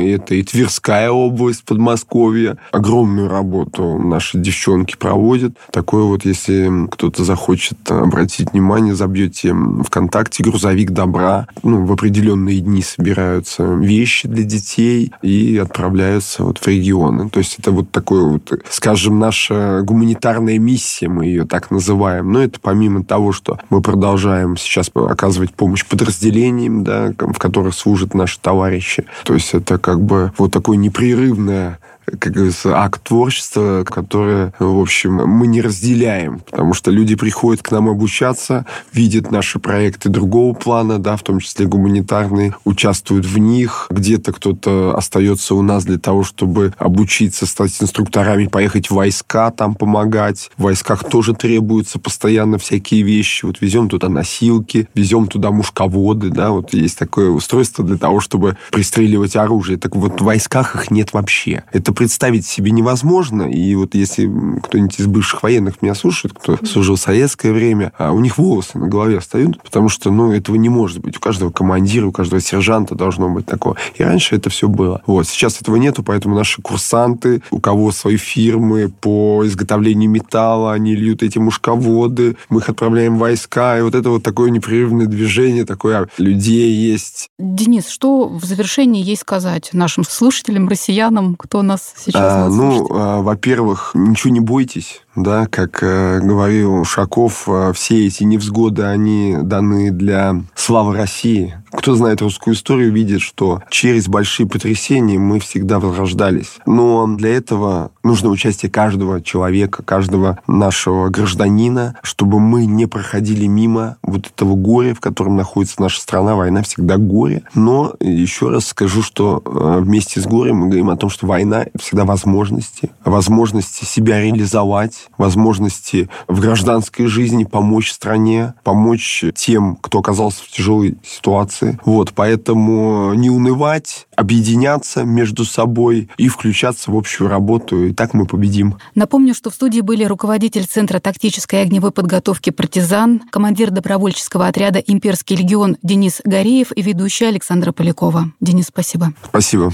и 0.00 0.08
это 0.10 0.34
и 0.34 0.42
Тверская 0.42 1.10
область, 1.10 1.64
Подмосковье. 1.64 2.56
Огромную 2.72 3.28
работу 3.28 3.98
наши 3.98 4.38
девчонки 4.38 4.96
проводят. 4.96 5.56
Такое 5.70 6.04
вот, 6.04 6.24
если 6.24 6.88
кто-то 6.90 7.24
захочет 7.24 7.78
обратить 7.90 8.52
внимание, 8.52 8.94
забьете 8.94 9.54
ВКонтакте 9.84 10.42
«Грузовик 10.42 10.90
добра». 10.90 11.46
Ну, 11.62 11.84
в 11.84 11.92
определенные 11.92 12.60
дни 12.60 12.82
собираются 12.82 13.64
вещи 13.64 14.28
для 14.28 14.44
детей 14.44 15.12
и 15.22 15.58
отправляются 15.58 16.44
вот 16.44 16.58
в 16.58 16.66
регионы. 16.66 17.28
То 17.30 17.38
есть 17.38 17.58
это 17.58 17.70
вот 17.70 17.90
такое 17.90 18.24
вот, 18.24 18.52
скажем, 18.70 19.18
наша 19.18 19.82
гуманитарная 19.82 20.58
миссия, 20.58 21.08
мы 21.08 21.26
ее 21.26 21.44
так 21.44 21.70
называем. 21.70 22.32
Но 22.32 22.42
это 22.42 22.58
помимо 22.60 23.04
того, 23.04 23.32
что 23.32 23.58
мы 23.70 23.80
продолжаем 23.80 24.56
сейчас 24.56 24.90
оказывать 24.94 25.54
помощь 25.54 25.84
подразделениям, 25.84 26.84
да, 26.84 27.12
в 27.18 27.38
которых 27.38 27.74
служат 27.74 28.14
наши 28.14 28.38
товарищи. 28.40 29.04
То 29.22 29.34
есть 29.34 29.54
это 29.54 29.78
как 29.78 30.00
бы 30.00 30.32
вот 30.38 30.52
такое 30.52 30.76
непрерывное 30.76 31.78
как 32.06 32.32
говорится, 32.32 32.78
акт 32.78 33.02
творчества, 33.02 33.84
которое, 33.84 34.52
в 34.58 34.78
общем, 34.80 35.14
мы 35.14 35.46
не 35.46 35.60
разделяем, 35.60 36.40
потому 36.40 36.74
что 36.74 36.90
люди 36.90 37.14
приходят 37.14 37.62
к 37.62 37.70
нам 37.70 37.88
обучаться, 37.88 38.66
видят 38.92 39.30
наши 39.30 39.58
проекты 39.58 40.08
другого 40.08 40.54
плана, 40.54 40.98
да, 40.98 41.16
в 41.16 41.22
том 41.22 41.40
числе 41.40 41.66
гуманитарные, 41.66 42.54
участвуют 42.64 43.26
в 43.26 43.38
них. 43.38 43.86
Где-то 43.90 44.32
кто-то 44.32 44.94
остается 44.96 45.54
у 45.54 45.62
нас 45.62 45.84
для 45.84 45.98
того, 45.98 46.24
чтобы 46.24 46.74
обучиться, 46.78 47.46
стать 47.46 47.82
инструкторами, 47.82 48.46
поехать 48.46 48.90
в 48.90 48.94
войска, 48.94 49.50
там 49.50 49.74
помогать. 49.74 50.50
В 50.56 50.64
войсках 50.64 51.08
тоже 51.08 51.34
требуются 51.34 51.98
постоянно 51.98 52.58
всякие 52.58 53.02
вещи. 53.02 53.44
Вот 53.44 53.60
везем 53.60 53.88
туда 53.88 54.08
носилки, 54.08 54.88
везем 54.94 55.26
туда 55.26 55.50
мушководы, 55.50 56.30
да, 56.30 56.50
вот 56.50 56.74
есть 56.74 56.98
такое 56.98 57.30
устройство 57.30 57.84
для 57.84 57.96
того, 57.96 58.20
чтобы 58.20 58.56
пристреливать 58.70 59.36
оружие. 59.36 59.78
Так 59.78 59.96
вот 59.96 60.20
в 60.20 60.24
войсках 60.24 60.74
их 60.74 60.90
нет 60.90 61.12
вообще. 61.12 61.64
Это 61.72 61.93
представить 61.94 62.46
себе 62.46 62.70
невозможно. 62.70 63.42
И 63.42 63.74
вот 63.74 63.94
если 63.94 64.30
кто-нибудь 64.62 65.00
из 65.00 65.06
бывших 65.06 65.42
военных 65.42 65.82
меня 65.82 65.94
слушает, 65.94 66.34
кто 66.34 66.58
служил 66.64 66.96
в 66.96 67.00
советское 67.00 67.52
время, 67.52 67.92
а 67.98 68.12
у 68.12 68.20
них 68.20 68.38
волосы 68.38 68.78
на 68.78 68.88
голове 68.88 69.20
встают, 69.20 69.62
потому 69.62 69.88
что, 69.88 70.10
ну, 70.10 70.32
этого 70.32 70.56
не 70.56 70.68
может 70.68 71.00
быть. 71.00 71.16
У 71.16 71.20
каждого 71.20 71.50
командира, 71.50 72.06
у 72.06 72.12
каждого 72.12 72.40
сержанта 72.40 72.94
должно 72.94 73.30
быть 73.30 73.46
такое. 73.46 73.76
И 73.94 74.02
раньше 74.02 74.36
это 74.36 74.50
все 74.50 74.68
было. 74.68 75.02
Вот. 75.06 75.26
Сейчас 75.26 75.60
этого 75.60 75.76
нету, 75.76 76.02
поэтому 76.02 76.34
наши 76.34 76.60
курсанты, 76.62 77.42
у 77.50 77.60
кого 77.60 77.92
свои 77.92 78.16
фирмы 78.16 78.92
по 79.00 79.42
изготовлению 79.46 80.10
металла, 80.10 80.72
они 80.72 80.94
льют 80.94 81.22
эти 81.22 81.38
мушководы, 81.38 82.36
мы 82.48 82.60
их 82.60 82.68
отправляем 82.68 83.16
в 83.16 83.20
войска, 83.20 83.78
и 83.78 83.82
вот 83.82 83.94
это 83.94 84.10
вот 84.10 84.22
такое 84.22 84.50
непрерывное 84.50 85.06
движение, 85.06 85.64
такое 85.64 86.08
людей 86.18 86.72
есть. 86.74 87.28
Денис, 87.38 87.88
что 87.88 88.28
в 88.28 88.44
завершении 88.44 89.02
есть 89.02 89.22
сказать 89.22 89.70
нашим 89.72 90.04
слушателям, 90.04 90.68
россиянам, 90.68 91.36
кто 91.36 91.62
нас 91.62 91.83
сейчас 91.96 92.22
а, 92.22 92.48
Ну, 92.48 92.86
а, 92.90 93.20
во-первых, 93.20 93.92
ничего 93.94 94.32
не 94.32 94.40
бойтесь 94.40 95.03
да, 95.16 95.46
как 95.46 95.82
э, 95.82 96.20
говорил 96.20 96.84
Шаков, 96.84 97.44
э, 97.46 97.72
все 97.74 98.06
эти 98.06 98.24
невзгоды, 98.24 98.82
они 98.82 99.36
даны 99.40 99.90
для 99.90 100.36
славы 100.54 100.96
России. 100.96 101.54
Кто 101.72 101.94
знает 101.94 102.22
русскую 102.22 102.54
историю, 102.54 102.92
видит, 102.92 103.20
что 103.20 103.62
через 103.68 104.08
большие 104.08 104.48
потрясения 104.48 105.18
мы 105.18 105.40
всегда 105.40 105.80
возрождались. 105.80 106.58
Но 106.66 107.06
для 107.08 107.36
этого 107.36 107.90
нужно 108.04 108.28
участие 108.30 108.70
каждого 108.70 109.20
человека, 109.20 109.82
каждого 109.82 110.38
нашего 110.46 111.08
гражданина, 111.08 111.96
чтобы 112.02 112.38
мы 112.38 112.66
не 112.66 112.86
проходили 112.86 113.46
мимо 113.46 113.96
вот 114.02 114.28
этого 114.28 114.54
горя, 114.54 114.94
в 114.94 115.00
котором 115.00 115.36
находится 115.36 115.82
наша 115.82 116.00
страна. 116.00 116.36
Война 116.36 116.62
всегда 116.62 116.96
горе. 116.96 117.42
Но 117.54 117.94
еще 118.00 118.50
раз 118.50 118.66
скажу, 118.66 119.02
что 119.02 119.42
э, 119.44 119.80
вместе 119.80 120.20
с 120.20 120.26
горем 120.26 120.56
мы 120.58 120.66
говорим 120.66 120.90
о 120.90 120.96
том, 120.96 121.10
что 121.10 121.26
война— 121.26 121.66
всегда 121.80 122.04
возможности. 122.04 122.90
Возможности 123.04 123.84
себя 123.84 124.20
реализовать, 124.20 125.03
дать 125.04 125.18
возможности 125.18 126.08
в 126.28 126.40
гражданской 126.40 127.06
жизни 127.06 127.44
помочь 127.44 127.92
стране, 127.92 128.54
помочь 128.62 129.24
тем, 129.34 129.76
кто 129.76 129.98
оказался 129.98 130.44
в 130.44 130.48
тяжелой 130.48 130.96
ситуации. 131.04 131.78
Вот, 131.84 132.12
поэтому 132.14 133.14
не 133.14 133.30
унывать, 133.30 134.06
объединяться 134.16 135.04
между 135.04 135.44
собой 135.44 136.08
и 136.16 136.28
включаться 136.28 136.90
в 136.90 136.96
общую 136.96 137.28
работу, 137.28 137.86
и 137.86 137.92
так 137.92 138.14
мы 138.14 138.26
победим. 138.26 138.76
Напомню, 138.94 139.34
что 139.34 139.50
в 139.50 139.54
студии 139.54 139.80
были 139.80 140.04
руководитель 140.04 140.66
Центра 140.66 141.00
тактической 141.00 141.62
огневой 141.62 141.90
подготовки 141.90 142.50
«Партизан», 142.50 143.20
командир 143.30 143.70
добровольческого 143.70 144.46
отряда 144.46 144.78
«Имперский 144.78 145.36
легион» 145.36 145.76
Денис 145.82 146.20
Гореев 146.24 146.72
и 146.74 146.82
ведущая 146.82 147.28
Александра 147.28 147.72
Полякова. 147.72 148.30
Денис, 148.40 148.66
спасибо. 148.66 149.12
Спасибо. 149.24 149.72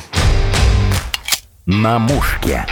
На 1.66 1.98
мушке. 1.98 2.66